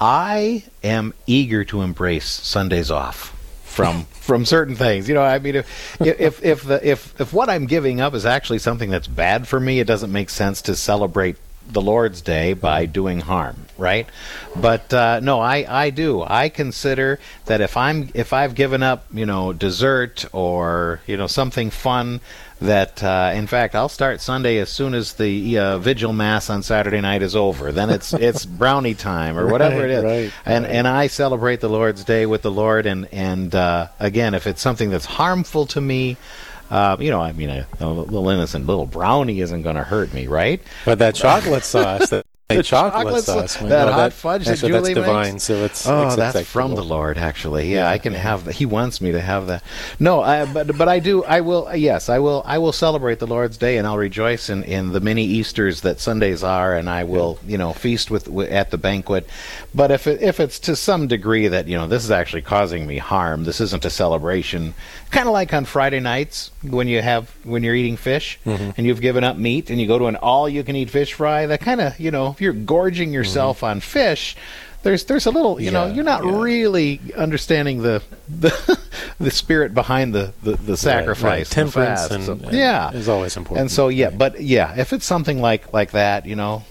I 0.00 0.64
am 0.82 1.14
eager 1.26 1.64
to 1.64 1.82
embrace 1.82 2.28
Sundays 2.28 2.90
off 2.90 3.34
from 3.64 4.04
from 4.10 4.44
certain 4.44 4.74
things. 4.74 5.08
You 5.08 5.14
know, 5.14 5.22
I 5.22 5.38
mean, 5.38 5.56
if 5.56 6.00
if 6.00 6.44
if 6.44 6.62
the 6.64 6.86
if 6.86 7.18
if 7.20 7.32
what 7.32 7.48
I'm 7.48 7.66
giving 7.66 8.00
up 8.00 8.14
is 8.14 8.26
actually 8.26 8.58
something 8.58 8.90
that's 8.90 9.06
bad 9.06 9.48
for 9.48 9.60
me, 9.60 9.80
it 9.80 9.86
doesn't 9.86 10.12
make 10.12 10.30
sense 10.30 10.62
to 10.62 10.76
celebrate 10.76 11.36
the 11.66 11.80
Lord's 11.80 12.20
Day 12.20 12.52
by 12.52 12.86
doing 12.86 13.20
harm, 13.20 13.63
right? 13.78 14.06
But 14.56 14.92
uh, 14.92 15.20
no, 15.20 15.40
I, 15.40 15.66
I 15.68 15.90
do. 15.90 16.22
I 16.22 16.48
consider 16.48 17.18
that 17.46 17.60
if 17.60 17.76
I'm 17.76 18.10
if 18.14 18.32
I've 18.32 18.54
given 18.54 18.82
up, 18.82 19.06
you 19.12 19.26
know, 19.26 19.52
dessert 19.52 20.24
or 20.32 21.00
you 21.06 21.16
know 21.16 21.26
something 21.26 21.70
fun, 21.70 22.20
that 22.60 23.02
uh, 23.02 23.32
in 23.34 23.46
fact 23.46 23.74
I'll 23.74 23.88
start 23.88 24.20
Sunday 24.20 24.58
as 24.58 24.70
soon 24.70 24.94
as 24.94 25.14
the 25.14 25.58
uh, 25.58 25.78
vigil 25.78 26.12
mass 26.12 26.50
on 26.50 26.62
Saturday 26.62 27.00
night 27.00 27.22
is 27.22 27.36
over. 27.36 27.72
Then 27.72 27.90
it's 27.90 28.12
it's 28.12 28.44
brownie 28.44 28.94
time 28.94 29.38
or 29.38 29.46
whatever 29.48 29.80
right, 29.80 29.84
it 29.84 29.90
is, 29.90 30.04
right, 30.04 30.32
and 30.46 30.64
right. 30.64 30.74
and 30.74 30.88
I 30.88 31.06
celebrate 31.06 31.60
the 31.60 31.68
Lord's 31.68 32.04
Day 32.04 32.26
with 32.26 32.42
the 32.42 32.50
Lord. 32.50 32.86
And 32.86 33.08
and 33.12 33.54
uh, 33.54 33.88
again, 34.00 34.34
if 34.34 34.46
it's 34.46 34.62
something 34.62 34.90
that's 34.90 35.06
harmful 35.06 35.66
to 35.66 35.80
me. 35.80 36.16
Uh, 36.70 36.96
you 36.98 37.10
know, 37.10 37.20
I 37.20 37.32
mean, 37.32 37.50
a, 37.50 37.66
a, 37.78 37.86
little 37.86 38.30
innocent 38.30 38.66
little 38.66 38.86
brownie 38.86 39.40
isn't 39.40 39.62
going 39.62 39.76
to 39.76 39.84
hurt 39.84 40.14
me, 40.14 40.26
right? 40.26 40.62
But 40.86 40.98
that 41.00 41.14
chocolate 41.14 41.62
sauce, 41.62 42.08
that 42.08 42.24
the 42.48 42.62
chocolate, 42.62 43.04
chocolate 43.04 43.24
sauce, 43.24 43.56
that 43.56 43.70
well, 43.70 43.90
hot 43.90 43.96
that, 43.96 44.12
fudge 44.12 44.44
that 44.44 44.58
Julie 44.58 44.92
that's 44.92 45.06
divine. 45.06 45.32
Makes? 45.32 45.44
So 45.44 45.64
it's 45.64 45.88
oh, 45.88 46.06
it's 46.06 46.16
that's 46.16 46.36
acceptable. 46.36 46.44
from 46.44 46.74
the 46.74 46.84
Lord, 46.84 47.16
actually. 47.16 47.72
Yeah, 47.72 47.84
yeah 47.84 47.90
I 47.90 47.96
can 47.96 48.12
have 48.12 48.44
that. 48.44 48.54
He 48.54 48.66
wants 48.66 49.00
me 49.00 49.12
to 49.12 49.20
have 49.20 49.46
that. 49.46 49.62
No, 49.98 50.20
I, 50.20 50.44
but 50.44 50.76
but 50.76 50.86
I 50.86 50.98
do. 50.98 51.24
I 51.24 51.40
will. 51.40 51.74
Yes, 51.74 52.10
I 52.10 52.18
will. 52.18 52.42
I 52.44 52.58
will 52.58 52.72
celebrate 52.72 53.18
the 53.18 53.26
Lord's 53.26 53.56
Day, 53.56 53.78
and 53.78 53.86
I'll 53.86 53.96
rejoice 53.96 54.50
in, 54.50 54.62
in 54.64 54.92
the 54.92 55.00
many 55.00 55.24
Easter's 55.24 55.80
that 55.80 56.00
Sundays 56.00 56.42
are, 56.42 56.76
and 56.76 56.90
I 56.90 57.04
will, 57.04 57.38
yeah. 57.44 57.52
you 57.52 57.56
know, 57.56 57.72
feast 57.72 58.10
with, 58.10 58.28
with, 58.28 58.50
at 58.52 58.70
the 58.70 58.76
banquet. 58.76 59.26
But 59.74 59.90
if 59.90 60.06
it, 60.06 60.20
if 60.20 60.38
it's 60.38 60.58
to 60.60 60.76
some 60.76 61.08
degree 61.08 61.48
that 61.48 61.66
you 61.66 61.78
know 61.78 61.86
this 61.86 62.04
is 62.04 62.10
actually 62.10 62.42
causing 62.42 62.86
me 62.86 62.98
harm, 62.98 63.44
this 63.44 63.58
isn't 63.62 63.86
a 63.86 63.90
celebration. 63.90 64.74
Kind 65.10 65.28
of 65.28 65.32
like 65.32 65.54
on 65.54 65.64
Friday 65.64 66.00
nights 66.00 66.50
when 66.60 66.88
you 66.88 67.00
have 67.00 67.34
when 67.44 67.62
you're 67.62 67.74
eating 67.74 67.96
fish 67.96 68.38
mm-hmm. 68.44 68.72
and 68.76 68.86
you've 68.86 69.00
given 69.00 69.24
up 69.24 69.38
meat 69.38 69.70
and 69.70 69.80
you 69.80 69.86
go 69.86 69.98
to 69.98 70.06
an 70.06 70.16
all-you-can-eat 70.16 70.90
fish 70.90 71.14
fry. 71.14 71.46
That 71.46 71.60
kind 71.60 71.80
of 71.80 71.98
you 71.98 72.10
know 72.10 72.33
if 72.34 72.40
you're 72.40 72.52
gorging 72.52 73.12
yourself 73.12 73.58
mm-hmm. 73.58 73.66
on 73.66 73.80
fish, 73.80 74.36
there's 74.82 75.04
there's 75.04 75.26
a 75.26 75.30
little 75.30 75.60
you 75.60 75.70
know 75.70 75.86
you're 75.86 76.04
not 76.04 76.24
yeah. 76.24 76.42
really 76.42 77.00
understanding 77.16 77.82
the 77.82 78.02
the, 78.28 78.78
the 79.18 79.30
spirit 79.30 79.72
behind 79.72 80.14
the 80.14 80.32
the, 80.42 80.56
the 80.56 80.76
sacrifice, 80.76 81.24
right. 81.24 81.46
the 81.46 81.54
Temperance 81.54 82.00
fast. 82.00 82.10
and- 82.12 82.24
So- 82.24 82.32
and 82.32 82.52
yeah, 82.52 82.92
is 82.92 83.08
always 83.08 83.36
important. 83.36 83.62
And 83.62 83.70
so 83.70 83.88
yeah, 83.88 84.10
but 84.10 84.40
yeah, 84.40 84.74
if 84.76 84.92
it's 84.92 85.06
something 85.06 85.40
like 85.40 85.72
like 85.72 85.92
that, 85.92 86.26
you 86.26 86.36
know, 86.36 86.64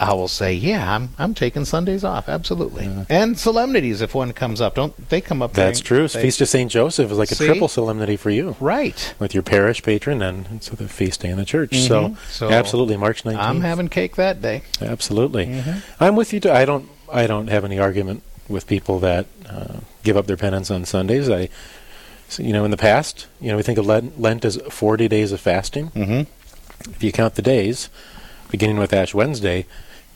I- 0.00 0.12
will 0.12 0.28
say 0.28 0.52
yeah, 0.54 0.94
I'm 0.96 1.10
I'm 1.18 1.32
taking 1.34 1.64
Sundays 1.64 2.02
off, 2.04 2.28
absolutely, 2.28 2.88
and 3.08 3.38
solemnities 3.38 4.00
if 4.00 4.14
one 4.14 4.32
comes 4.32 4.60
up, 4.60 4.74
don't 4.74 5.08
they 5.08 5.20
come 5.20 5.40
up? 5.42 5.52
That's 5.52 5.80
during- 5.80 6.08
true. 6.08 6.20
they- 6.20 6.22
Feast 6.26 6.40
of 6.40 6.48
Saint 6.48 6.70
Joseph 6.70 7.10
is 7.12 7.18
like 7.18 7.30
a 7.30 7.36
triple 7.36 7.68
solemnity 7.68 8.16
for 8.16 8.30
you. 8.30 8.56
right. 8.60 9.14
with 9.18 9.34
your 9.34 9.42
parish 9.44 9.82
patron 9.82 10.20
and, 10.22 10.46
and 10.48 10.62
so 10.62 10.74
the 10.74 10.88
feast 10.88 11.20
day 11.20 11.30
in 11.30 11.36
the 11.36 11.44
church. 11.44 11.76
So, 11.78 12.08
Mhm. 12.08 12.16
So, 12.30 12.50
absolutely, 12.50 12.96
March 12.96 13.24
19th. 13.24 13.38
I'm 13.38 13.60
having 13.60 13.88
cake 13.88 14.16
that 14.16 14.42
day. 14.42 14.62
absolutely. 14.80 15.46
Mm-hmm. 15.46 15.78
I'm 16.02 16.16
with 16.16 16.32
you. 16.32 16.40
Too. 16.40 16.50
I 16.50 16.64
don't. 16.64 16.88
I 17.12 17.26
don't 17.26 17.48
have 17.48 17.64
any 17.64 17.78
argument 17.78 18.22
with 18.48 18.66
people 18.66 18.98
that 19.00 19.26
uh, 19.48 19.78
give 20.02 20.16
up 20.16 20.26
their 20.26 20.36
penance 20.36 20.70
on 20.70 20.84
Sundays. 20.84 21.28
I, 21.30 21.48
you 22.38 22.52
know, 22.52 22.64
in 22.64 22.70
the 22.70 22.76
past, 22.78 23.26
you 23.40 23.48
know, 23.50 23.56
we 23.56 23.62
think 23.62 23.78
of 23.78 23.86
Lent, 23.86 24.18
Lent 24.20 24.44
as 24.44 24.56
40 24.70 25.06
days 25.08 25.30
of 25.32 25.40
fasting. 25.40 25.90
Mm-hmm. 25.90 26.90
If 26.90 27.02
you 27.04 27.12
count 27.12 27.34
the 27.36 27.42
days, 27.42 27.88
beginning 28.52 28.78
with 28.78 28.92
Ash 28.92 29.12
Wednesday, 29.12 29.66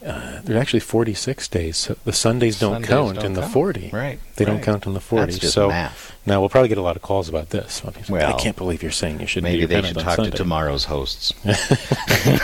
uh, 0.04 0.40
there's 0.44 0.60
actually 0.60 0.80
46 0.80 1.48
days. 1.48 1.76
So 1.78 1.96
the 2.04 2.12
Sundays 2.12 2.60
don't 2.60 2.74
Sundays 2.74 2.88
count 2.88 3.14
don't 3.16 3.24
in 3.24 3.32
the 3.32 3.40
count. 3.40 3.52
40. 3.52 3.90
Right. 3.92 4.20
They 4.36 4.44
don't 4.44 4.62
count 4.62 4.86
in 4.86 4.94
the 4.94 5.00
40. 5.00 5.26
That's 5.32 5.38
just 5.40 5.54
so 5.54 5.68
math. 5.68 6.14
now 6.26 6.38
we'll 6.38 6.50
probably 6.50 6.68
get 6.68 6.78
a 6.78 6.82
lot 6.82 6.94
of 6.96 7.02
calls 7.02 7.28
about 7.28 7.48
this. 7.50 7.82
Well, 7.82 7.92
people 7.92 8.06
say, 8.06 8.12
Well, 8.12 8.36
I 8.36 8.38
can't 8.38 8.54
believe 8.56 8.82
you're 8.82 8.92
saying 8.92 9.20
you 9.20 9.26
should 9.26 9.42
Maybe 9.42 9.58
your 9.60 9.68
they 9.68 9.76
penance 9.76 9.88
should 9.88 9.98
on 9.98 10.04
talk 10.04 10.16
Sunday. 10.16 10.30
to 10.32 10.36
tomorrow's 10.36 10.84
hosts. 10.84 11.32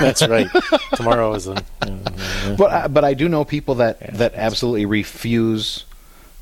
That's 0.00 0.26
right. 0.26 0.48
Tomorrow 0.94 1.34
is 1.34 1.46
a. 1.46 1.62
uh, 1.82 2.56
But 2.56 2.70
I, 2.72 2.88
but 2.88 3.04
I 3.04 3.14
do 3.14 3.28
know 3.28 3.44
people 3.44 3.76
that 3.76 4.00
that 4.14 4.34
absolutely 4.34 4.86
refuse 4.86 5.84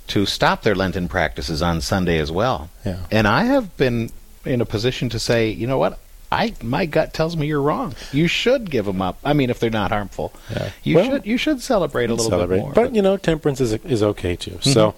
to 0.09 0.27
stop 0.27 0.63
their 0.63 0.75
Lenten 0.75 1.09
practices 1.09 1.61
on 1.61 1.81
Sunday 1.81 2.19
as 2.19 2.33
well. 2.33 2.71
Yeah. 2.87 3.01
And 3.11 3.27
I 3.29 3.45
have 3.45 3.77
been 3.77 4.11
in 4.45 4.61
a 4.61 4.65
position 4.65 5.09
to 5.11 5.19
say, 5.19 5.51
you 5.51 5.67
know 5.67 5.79
what? 5.79 5.99
I 6.33 6.55
my 6.63 6.87
gut 6.87 7.13
tells 7.13 7.37
me 7.37 7.47
you're 7.49 7.61
wrong. 7.63 7.95
You 8.13 8.27
should 8.29 8.71
give 8.71 8.85
them 8.85 9.03
up. 9.03 9.19
I 9.25 9.33
mean, 9.33 9.51
if 9.51 9.59
they're 9.59 9.71
not 9.71 9.91
harmful, 9.91 10.33
Yeah. 10.51 10.71
you 10.85 10.97
Well, 10.97 11.05
should 11.11 11.27
you 11.27 11.37
should 11.37 11.61
celebrate 11.61 12.09
a 12.11 12.15
little 12.15 12.31
celebrate. 12.31 12.59
bit 12.59 12.63
more. 12.63 12.73
But, 12.73 12.95
you 12.95 13.03
know, 13.03 13.17
temperance 13.17 13.61
is 13.61 13.73
is 13.73 14.03
okay 14.03 14.37
too. 14.37 14.59
So, 14.61 14.95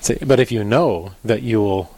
say- 0.00 0.18
but 0.24 0.38
if 0.40 0.52
you 0.52 0.62
know 0.64 1.12
that 1.24 1.42
you 1.42 1.60
will 1.60 1.90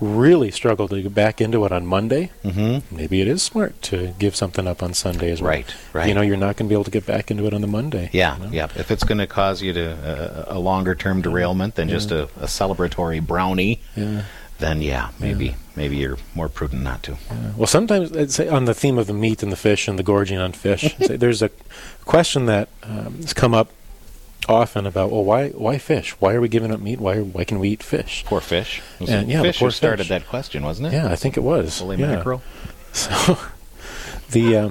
really 0.00 0.50
struggle 0.50 0.88
to 0.88 1.00
get 1.00 1.14
back 1.14 1.40
into 1.40 1.64
it 1.64 1.70
on 1.70 1.86
Monday, 1.86 2.32
Mhm. 2.44 2.82
maybe 2.90 3.20
it 3.20 3.28
is 3.28 3.40
smart 3.40 3.80
to 3.82 4.12
give 4.18 4.34
something 4.34 4.66
up 4.66 4.82
on 4.82 4.94
Sunday 4.94 5.30
as 5.30 5.40
well. 5.40 5.50
Right, 5.50 5.72
right. 5.92 6.08
You 6.08 6.14
know, 6.14 6.22
you're 6.22 6.36
not 6.36 6.56
going 6.56 6.66
to 6.66 6.68
be 6.68 6.74
able 6.74 6.82
to 6.82 6.90
get 6.90 7.06
back 7.06 7.30
into 7.30 7.46
it 7.46 7.54
on 7.54 7.60
the 7.60 7.68
Monday. 7.68 8.10
yeah, 8.12 8.36
you 8.36 8.44
know? 8.46 8.50
yeah. 8.52 8.66
If 8.74 8.90
it's 8.90 9.04
going 9.04 9.18
to 9.18 9.28
cause 9.28 9.62
you 9.62 9.72
to 9.74 9.92
uh, 9.92 10.44
a 10.48 10.58
longer 10.58 10.96
term 10.96 11.22
derailment 11.22 11.76
than 11.76 11.88
just 11.88 12.10
a, 12.10 12.24
a 12.40 12.46
celebratory 12.46 13.24
brownie, 13.24 13.80
Yeah. 13.94 14.22
Then 14.62 14.80
yeah, 14.80 15.10
maybe 15.18 15.56
maybe 15.76 15.96
you're 15.96 16.18
more 16.34 16.48
prudent 16.48 16.82
not 16.82 17.02
to. 17.02 17.16
Well, 17.56 17.66
sometimes 17.66 18.16
I'd 18.16 18.30
say 18.30 18.48
on 18.48 18.64
the 18.64 18.74
theme 18.74 18.98
of 18.98 19.06
the 19.06 19.12
meat 19.12 19.42
and 19.42 19.50
the 19.50 19.56
fish 19.56 19.88
and 19.88 19.98
the 19.98 20.02
gorging 20.02 20.38
on 20.38 20.52
fish, 20.52 20.94
there's 20.98 21.42
a 21.42 21.50
question 22.04 22.46
that 22.46 22.68
um, 22.82 23.16
has 23.16 23.32
come 23.32 23.54
up 23.54 23.70
often 24.48 24.86
about, 24.86 25.10
well, 25.10 25.24
why 25.24 25.48
why 25.50 25.78
fish? 25.78 26.12
Why 26.20 26.34
are 26.34 26.40
we 26.40 26.48
giving 26.48 26.72
up 26.72 26.80
meat? 26.80 27.00
Why 27.00 27.20
why 27.20 27.44
can 27.44 27.58
we 27.58 27.70
eat 27.70 27.82
fish? 27.82 28.24
Poor 28.26 28.40
fish. 28.40 28.80
And, 29.00 29.28
yeah, 29.28 29.38
the 29.38 29.48
fish 29.48 29.58
poor 29.58 29.68
who 29.68 29.72
started 29.72 30.04
fish. 30.04 30.08
that 30.08 30.26
question, 30.28 30.62
wasn't 30.62 30.88
it? 30.88 30.92
Yeah, 30.94 31.10
I 31.10 31.16
think 31.16 31.36
it 31.36 31.42
was. 31.42 31.78
Filet 31.78 31.96
yeah. 31.96 32.16
mackerel. 32.16 32.42
So 32.94 33.38
the 34.32 34.54
uh, 34.54 34.70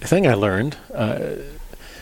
thing 0.00 0.26
I 0.26 0.32
learned, 0.32 0.78
uh, 0.94 1.36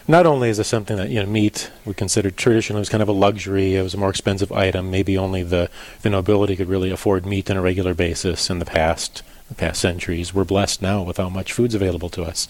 not 0.08 0.24
only 0.24 0.48
is 0.48 0.56
this 0.56 0.66
something 0.66 0.96
that 0.96 1.10
you 1.10 1.20
know 1.20 1.26
meat 1.26 1.70
we 1.84 1.92
considered 1.92 2.36
traditionally 2.36 2.80
was 2.80 2.88
kind 2.88 3.02
of 3.02 3.08
a 3.08 3.12
luxury, 3.12 3.76
it 3.76 3.82
was 3.82 3.92
a 3.92 3.98
more 3.98 4.08
expensive 4.08 4.50
item. 4.50 4.90
Maybe 4.90 5.16
only 5.18 5.42
the 5.42 5.70
the 6.00 6.10
nobility 6.10 6.56
could 6.56 6.68
really 6.68 6.90
afford 6.90 7.26
meat 7.26 7.50
on 7.50 7.58
a 7.58 7.62
regular 7.62 7.94
basis 7.94 8.48
in 8.48 8.58
the 8.58 8.64
past, 8.64 9.22
the 9.48 9.54
past 9.54 9.80
centuries. 9.80 10.32
We're 10.32 10.44
blessed 10.44 10.80
now 10.80 11.02
with 11.02 11.18
how 11.18 11.28
much 11.28 11.52
food's 11.52 11.74
available 11.74 12.08
to 12.10 12.22
us, 12.22 12.48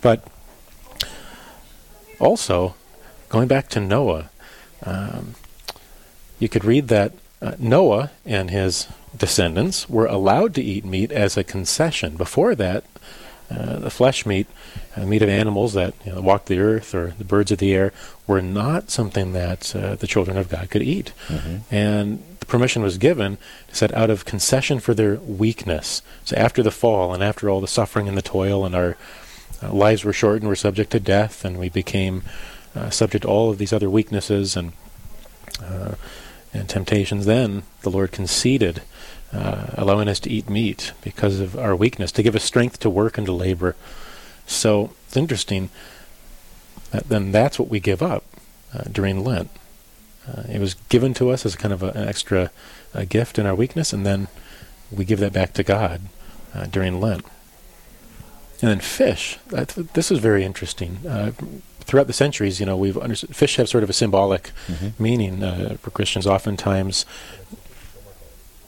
but 0.00 0.26
also 2.18 2.74
going 3.28 3.48
back 3.48 3.68
to 3.68 3.80
Noah, 3.80 4.30
um, 4.82 5.34
you 6.38 6.48
could 6.48 6.64
read 6.64 6.88
that 6.88 7.12
uh, 7.42 7.56
Noah 7.58 8.10
and 8.24 8.50
his 8.50 8.88
descendants 9.16 9.88
were 9.88 10.06
allowed 10.06 10.54
to 10.54 10.62
eat 10.62 10.84
meat 10.84 11.12
as 11.12 11.36
a 11.36 11.44
concession. 11.44 12.16
Before 12.16 12.54
that, 12.54 12.84
uh, 13.50 13.78
the 13.78 13.90
flesh 13.90 14.24
meat, 14.24 14.46
uh, 14.96 15.04
meat 15.04 15.22
of 15.22 15.28
animals 15.28 15.74
that 15.74 15.94
you 16.04 16.12
know, 16.12 16.20
walk 16.20 16.46
the 16.46 16.58
earth 16.58 16.94
or 16.94 17.14
the 17.18 17.24
birds 17.24 17.50
of 17.52 17.58
the 17.58 17.74
air, 17.74 17.92
were 18.26 18.40
not 18.40 18.90
something 18.90 19.32
that 19.32 19.74
uh, 19.76 19.94
the 19.96 20.06
children 20.06 20.36
of 20.36 20.48
God 20.48 20.70
could 20.70 20.82
eat. 20.82 21.12
And 21.70 22.22
the 22.40 22.46
permission 22.46 22.82
was 22.82 22.98
given, 22.98 23.38
said, 23.72 23.92
out 23.92 24.10
of 24.10 24.24
concession 24.24 24.80
for 24.80 24.94
their 24.94 25.16
weakness. 25.16 26.02
So 26.24 26.36
after 26.36 26.62
the 26.62 26.70
fall 26.70 27.12
and 27.14 27.22
after 27.22 27.48
all 27.50 27.60
the 27.60 27.68
suffering 27.68 28.08
and 28.08 28.16
the 28.16 28.22
toil 28.22 28.64
and 28.64 28.74
our 28.74 28.96
uh, 29.62 29.72
lives 29.72 30.04
were 30.04 30.12
shortened, 30.12 30.48
we're 30.48 30.56
subject 30.56 30.90
to 30.92 31.00
death, 31.00 31.44
and 31.44 31.58
we 31.58 31.68
became 31.68 32.22
uh, 32.74 32.90
subject 32.90 33.22
to 33.22 33.28
all 33.28 33.50
of 33.50 33.58
these 33.58 33.72
other 33.72 33.90
weaknesses 33.90 34.56
and 34.56 34.72
uh, 35.62 35.94
and 36.52 36.68
temptations. 36.68 37.26
Then 37.26 37.62
the 37.82 37.90
Lord 37.90 38.12
conceded, 38.12 38.82
uh, 39.34 39.66
allowing 39.74 40.08
us 40.08 40.20
to 40.20 40.30
eat 40.30 40.48
meat 40.48 40.92
because 41.02 41.40
of 41.40 41.58
our 41.58 41.74
weakness, 41.74 42.12
to 42.12 42.22
give 42.22 42.36
us 42.36 42.44
strength 42.44 42.78
to 42.80 42.90
work 42.90 43.18
and 43.18 43.26
to 43.26 43.32
labor. 43.32 43.74
So 44.46 44.90
it's 45.06 45.16
interesting. 45.16 45.70
That 46.90 47.08
then 47.08 47.32
that's 47.32 47.58
what 47.58 47.68
we 47.68 47.80
give 47.80 48.02
up 48.02 48.24
uh, 48.72 48.84
during 48.90 49.24
Lent. 49.24 49.50
Uh, 50.28 50.42
it 50.48 50.60
was 50.60 50.74
given 50.88 51.12
to 51.14 51.30
us 51.30 51.44
as 51.44 51.56
kind 51.56 51.74
of 51.74 51.82
a, 51.82 51.90
an 51.90 52.08
extra 52.08 52.50
gift 53.08 53.38
in 53.38 53.46
our 53.46 53.54
weakness, 53.54 53.92
and 53.92 54.06
then 54.06 54.28
we 54.90 55.04
give 55.04 55.18
that 55.20 55.32
back 55.32 55.52
to 55.54 55.62
God 55.62 56.02
uh, 56.54 56.66
during 56.66 57.00
Lent. 57.00 57.24
And 58.62 58.70
then 58.70 58.80
fish. 58.80 59.38
Th- 59.50 59.88
this 59.92 60.10
is 60.10 60.18
very 60.20 60.44
interesting. 60.44 60.98
Uh, 61.06 61.32
throughout 61.80 62.06
the 62.06 62.12
centuries, 62.12 62.60
you 62.60 62.66
know, 62.66 62.76
we've 62.76 62.96
understood 62.96 63.34
fish 63.34 63.56
have 63.56 63.68
sort 63.68 63.84
of 63.84 63.90
a 63.90 63.92
symbolic 63.92 64.52
meaning 64.98 65.42
uh, 65.42 65.76
for 65.80 65.90
Christians. 65.90 66.26
Oftentimes, 66.26 67.04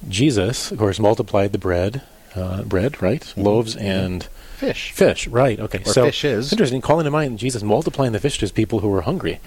Jesus, 0.09 0.71
of 0.73 0.79
course, 0.79 0.99
multiplied 0.99 1.53
the 1.53 1.59
bread, 1.59 2.03
uh, 2.35 2.63
bread, 2.63 3.01
right, 3.03 3.33
loaves 3.37 3.75
and 3.77 4.25
Fish. 4.57 4.93
fish, 4.93 5.27
right? 5.29 5.59
Okay, 5.61 5.81
Or 5.81 5.93
so 5.93 6.05
fishes. 6.07 6.53
interesting. 6.53 6.81
Calling 6.81 7.05
to 7.05 7.11
mind 7.11 7.39
Jesus 7.39 7.63
multiplying 7.63 8.13
the 8.13 8.21
fish 8.21 8.37
to 8.39 8.43
his 8.43 8.53
people 8.53 8.81
who 8.81 8.89
were 8.89 9.03
hungry. 9.03 9.41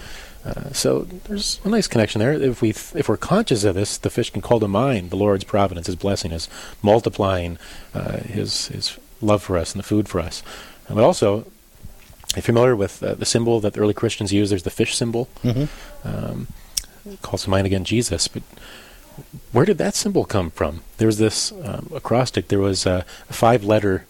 Uh, 0.46 0.72
so 0.72 1.00
there's 1.28 1.60
a 1.66 1.70
nice 1.70 1.88
connection 1.88 2.20
there. 2.20 2.32
If 2.34 2.62
we 2.62 2.72
th- 2.72 2.96
if 2.96 3.10
we're 3.10 3.18
conscious 3.18 3.64
of 3.66 3.76
this, 3.76 3.98
the 3.98 4.10
fish 4.10 4.30
can 4.30 4.42
call 4.42 4.60
to 4.62 4.68
mind 4.68 5.10
the 5.10 5.18
Lord's 5.18 5.44
providence, 5.44 5.88
His 5.88 5.98
blessing, 5.98 6.32
His 6.32 6.48
multiplying, 6.82 7.58
uh, 7.94 8.18
His 8.20 8.68
His 8.68 8.98
love 9.22 9.44
for 9.44 9.58
us 9.58 9.74
and 9.74 9.80
the 9.80 9.88
food 9.88 10.08
for 10.08 10.22
us. 10.22 10.42
Uh, 10.90 10.96
but 10.96 11.04
also, 11.04 11.40
if 12.30 12.36
you're 12.38 12.44
familiar 12.44 12.74
with 12.76 13.04
uh, 13.04 13.16
the 13.16 13.26
symbol 13.26 13.60
that 13.60 13.74
the 13.74 13.82
early 13.82 13.94
Christians 13.94 14.32
used, 14.32 14.50
there's 14.52 14.64
the 14.64 14.70
fish 14.70 14.96
symbol. 14.96 15.28
Um, 16.06 16.48
it 17.06 17.22
calls 17.22 17.44
to 17.44 17.50
mind 17.50 17.66
again 17.68 17.84
Jesus, 17.84 18.28
but 18.30 18.44
where 19.52 19.66
did 19.66 19.78
that 19.80 19.96
symbol 19.96 20.26
come 20.26 20.52
from? 20.52 20.82
There 20.98 21.08
was 21.08 21.18
this 21.18 21.52
um, 21.52 21.90
acrostic. 21.94 22.48
There 22.48 22.60
was 22.60 22.86
a 22.86 23.06
five-letter 23.30 24.06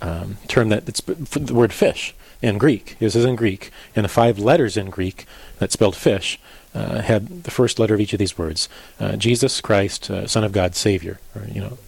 um, 0.00 0.38
term 0.46 0.68
that 0.68 0.88
it's 0.88 1.00
for 1.00 1.38
the 1.38 1.54
word 1.54 1.72
fish 1.72 2.14
in 2.40 2.58
Greek. 2.58 2.96
This 2.98 3.16
is 3.16 3.24
in 3.24 3.36
Greek, 3.36 3.70
and 3.96 4.04
the 4.04 4.08
five 4.08 4.38
letters 4.38 4.76
in 4.76 4.90
Greek 4.90 5.26
that 5.58 5.72
spelled 5.72 5.96
fish 5.96 6.38
uh, 6.74 7.00
had 7.02 7.44
the 7.44 7.50
first 7.50 7.78
letter 7.78 7.94
of 7.94 8.00
each 8.00 8.12
of 8.12 8.18
these 8.18 8.38
words: 8.38 8.68
uh, 9.00 9.16
Jesus 9.16 9.60
Christ, 9.60 10.10
uh, 10.10 10.26
Son 10.26 10.44
of 10.44 10.52
God, 10.52 10.74
Savior. 10.74 11.18
Or 11.34 11.44
you 11.50 11.60
know. 11.60 11.78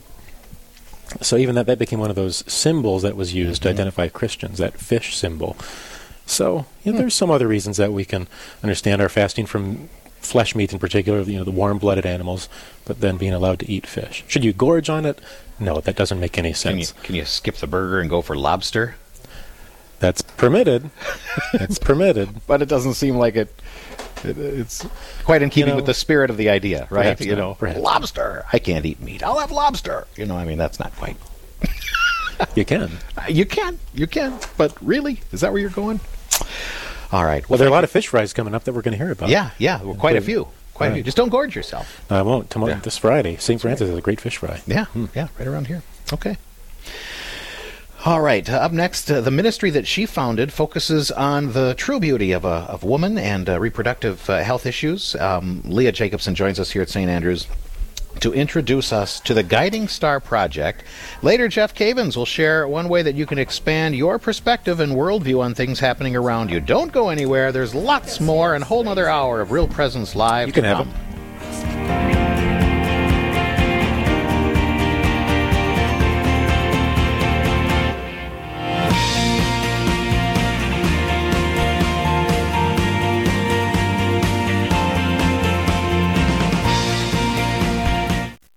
So 1.20 1.37
even 1.37 1.57
that 1.57 1.66
that 1.66 1.79
became 1.79 1.99
one 1.99 2.11
of 2.11 2.16
those 2.16 2.44
symbols 2.53 3.03
that 3.03 3.16
was 3.16 3.35
used 3.35 3.62
to 3.62 3.70
identify 3.70 4.09
Christians. 4.09 4.59
That 4.59 4.79
fish 4.79 5.16
symbol. 5.16 5.57
So 6.27 6.66
you 6.85 6.92
know, 6.92 6.99
there's 6.99 7.14
some 7.14 7.31
other 7.31 7.49
reasons 7.49 7.77
that 7.77 7.92
we 7.92 8.05
can 8.05 8.29
understand 8.62 9.03
our 9.03 9.09
fasting 9.09 9.46
from 9.46 9.88
flesh 10.21 10.55
meat 10.55 10.73
in 10.73 10.79
particular, 10.79 11.21
you 11.23 11.39
know, 11.39 11.45
the 11.45 11.51
warm-blooded 11.51 12.07
animals, 12.07 12.49
but 12.85 13.01
then 13.01 13.17
being 13.17 13.33
allowed 13.33 13.59
to 13.61 13.71
eat 13.71 13.87
fish. 13.87 14.25
Should 14.29 14.45
you 14.45 14.53
gorge 14.53 14.89
on 14.89 15.05
it? 15.07 15.19
No, 15.59 15.81
that 15.81 15.97
doesn't 15.97 16.21
make 16.21 16.39
any 16.39 16.53
Can 16.53 16.79
you 16.79 16.85
sense. 16.85 16.93
can 17.03 17.15
you 17.15 17.25
skip 17.25 17.57
the 17.57 17.67
burger 17.67 18.01
and 18.01 18.09
go 18.09 18.23
for 18.23 18.37
lobster? 18.37 18.97
That's 19.99 20.23
permitted. 20.23 20.91
That's 21.53 21.79
permitted. 21.79 22.47
But 22.47 22.63
it 22.63 22.69
doesn't 22.71 22.95
seem 22.95 23.17
like 23.17 23.37
it. 23.37 23.55
it 24.25 24.39
it's 24.39 24.87
quite 25.25 25.43
in 25.43 25.51
keeping 25.51 25.71
know, 25.71 25.77
with 25.77 25.85
the 25.87 25.93
spirit 25.95 26.31
of 26.31 26.39
the 26.39 26.49
idea, 26.49 26.87
right? 26.91 27.21
You 27.21 27.33
not, 27.33 27.39
know, 27.39 27.55
perhaps. 27.55 27.81
lobster. 27.81 28.47
I 28.51 28.59
can't 28.59 28.87
eat 28.87 29.01
meat. 29.01 29.23
I'll 29.23 29.39
have 29.39 29.51
lobster. 29.51 30.07
You 30.17 30.25
know, 30.25 30.37
I 30.37 30.47
mean, 30.47 30.57
that's 30.57 30.81
not 30.81 30.95
quite. 30.97 31.17
You 32.55 32.65
can. 32.65 32.91
You 33.29 33.45
can, 33.45 33.79
you 33.93 34.07
can, 34.07 34.39
but 34.57 34.75
really, 34.81 35.21
is 35.31 35.43
that 35.43 35.53
where 35.53 35.61
you're 35.61 35.69
going? 35.71 36.01
All 37.12 37.25
right. 37.25 37.49
Well, 37.49 37.59
there 37.59 37.66
are 37.66 37.70
a 37.70 37.73
lot 37.73 37.85
of 37.85 37.90
fish 37.90 38.09
fries 38.09 38.33
coming 38.33 38.55
up 38.55 38.64
that 38.64 38.73
we're 38.73 38.83
going 38.83 38.96
to 38.96 39.03
hear 39.03 39.11
about. 39.12 39.29
Yeah, 39.31 39.51
yeah, 39.59 39.83
well, 39.83 39.94
quite 39.94 40.16
a 40.16 40.20
few. 40.20 40.49
Quite 40.75 40.92
a 40.92 40.94
few. 40.94 41.03
Just 41.03 41.16
don't 41.16 41.29
gorge 41.29 41.55
yourself. 41.57 42.05
I 42.11 42.23
won't. 42.23 42.49
Tomorrow, 42.51 42.73
Yeah. 42.75 42.79
this 42.81 42.96
Friday, 42.96 43.37
St. 43.37 43.61
Francis 43.61 43.88
is 43.90 43.96
a 43.99 44.01
great 44.01 44.20
fish 44.20 44.37
fry. 44.38 44.61
Yeah, 44.66 44.87
yeah, 45.14 45.29
right 45.38 45.49
around 45.49 45.66
here. 45.66 45.83
Okay. 46.12 46.37
All 48.07 48.23
right. 48.23 48.49
Uh, 48.49 48.55
up 48.57 48.73
next, 48.73 49.11
uh, 49.11 49.20
the 49.20 49.31
ministry 49.31 49.68
that 49.70 49.87
she 49.87 50.07
founded 50.07 50.53
focuses 50.55 51.11
on 51.11 51.53
the 51.53 51.75
true 51.75 52.01
beauty 52.01 52.33
of 52.33 52.46
a 52.46 52.64
of 52.68 52.83
woman 52.83 53.18
and 53.18 53.46
uh, 53.49 53.61
reproductive 53.61 54.31
uh, 54.31 54.42
health 54.42 54.64
issues. 54.64 55.14
Um, 55.16 55.61
Leah 55.66 55.92
Jacobson 55.92 56.35
joins 56.35 56.59
us 56.59 56.70
here 56.70 56.81
at 56.81 56.88
St. 56.88 57.11
Andrews 57.11 57.46
to 58.18 58.33
introduce 58.35 58.92
us 58.92 59.20
to 59.20 59.35
the 59.35 59.42
Guiding 59.42 59.88
Star 59.88 60.20
Project. 60.20 60.85
Later, 61.23 61.49
Jeff 61.49 61.75
Cavins 61.75 62.16
will 62.16 62.27
share 62.27 62.66
one 62.66 62.88
way 62.88 63.03
that 63.03 63.14
you 63.14 63.27
can 63.27 63.38
expand 63.38 63.94
your 63.94 64.18
perspective 64.18 64.81
and 64.81 64.92
worldview 64.92 65.40
on 65.40 65.55
things 65.55 65.81
happening 65.81 66.16
around 66.16 66.51
you. 66.51 66.61
Don't 66.61 66.92
go 66.92 67.09
anywhere. 67.09 67.53
There's 67.53 67.75
lots 67.75 68.20
more 68.20 68.55
and 68.55 68.62
a 68.62 68.66
whole 68.66 68.88
other 68.88 69.09
hour 69.09 69.40
of 69.40 69.53
Real 69.53 69.68
Presence 69.68 70.14
Live. 70.14 70.49
You 70.49 70.53
can 70.53 70.64
have 70.64 70.79
them. 70.79 71.10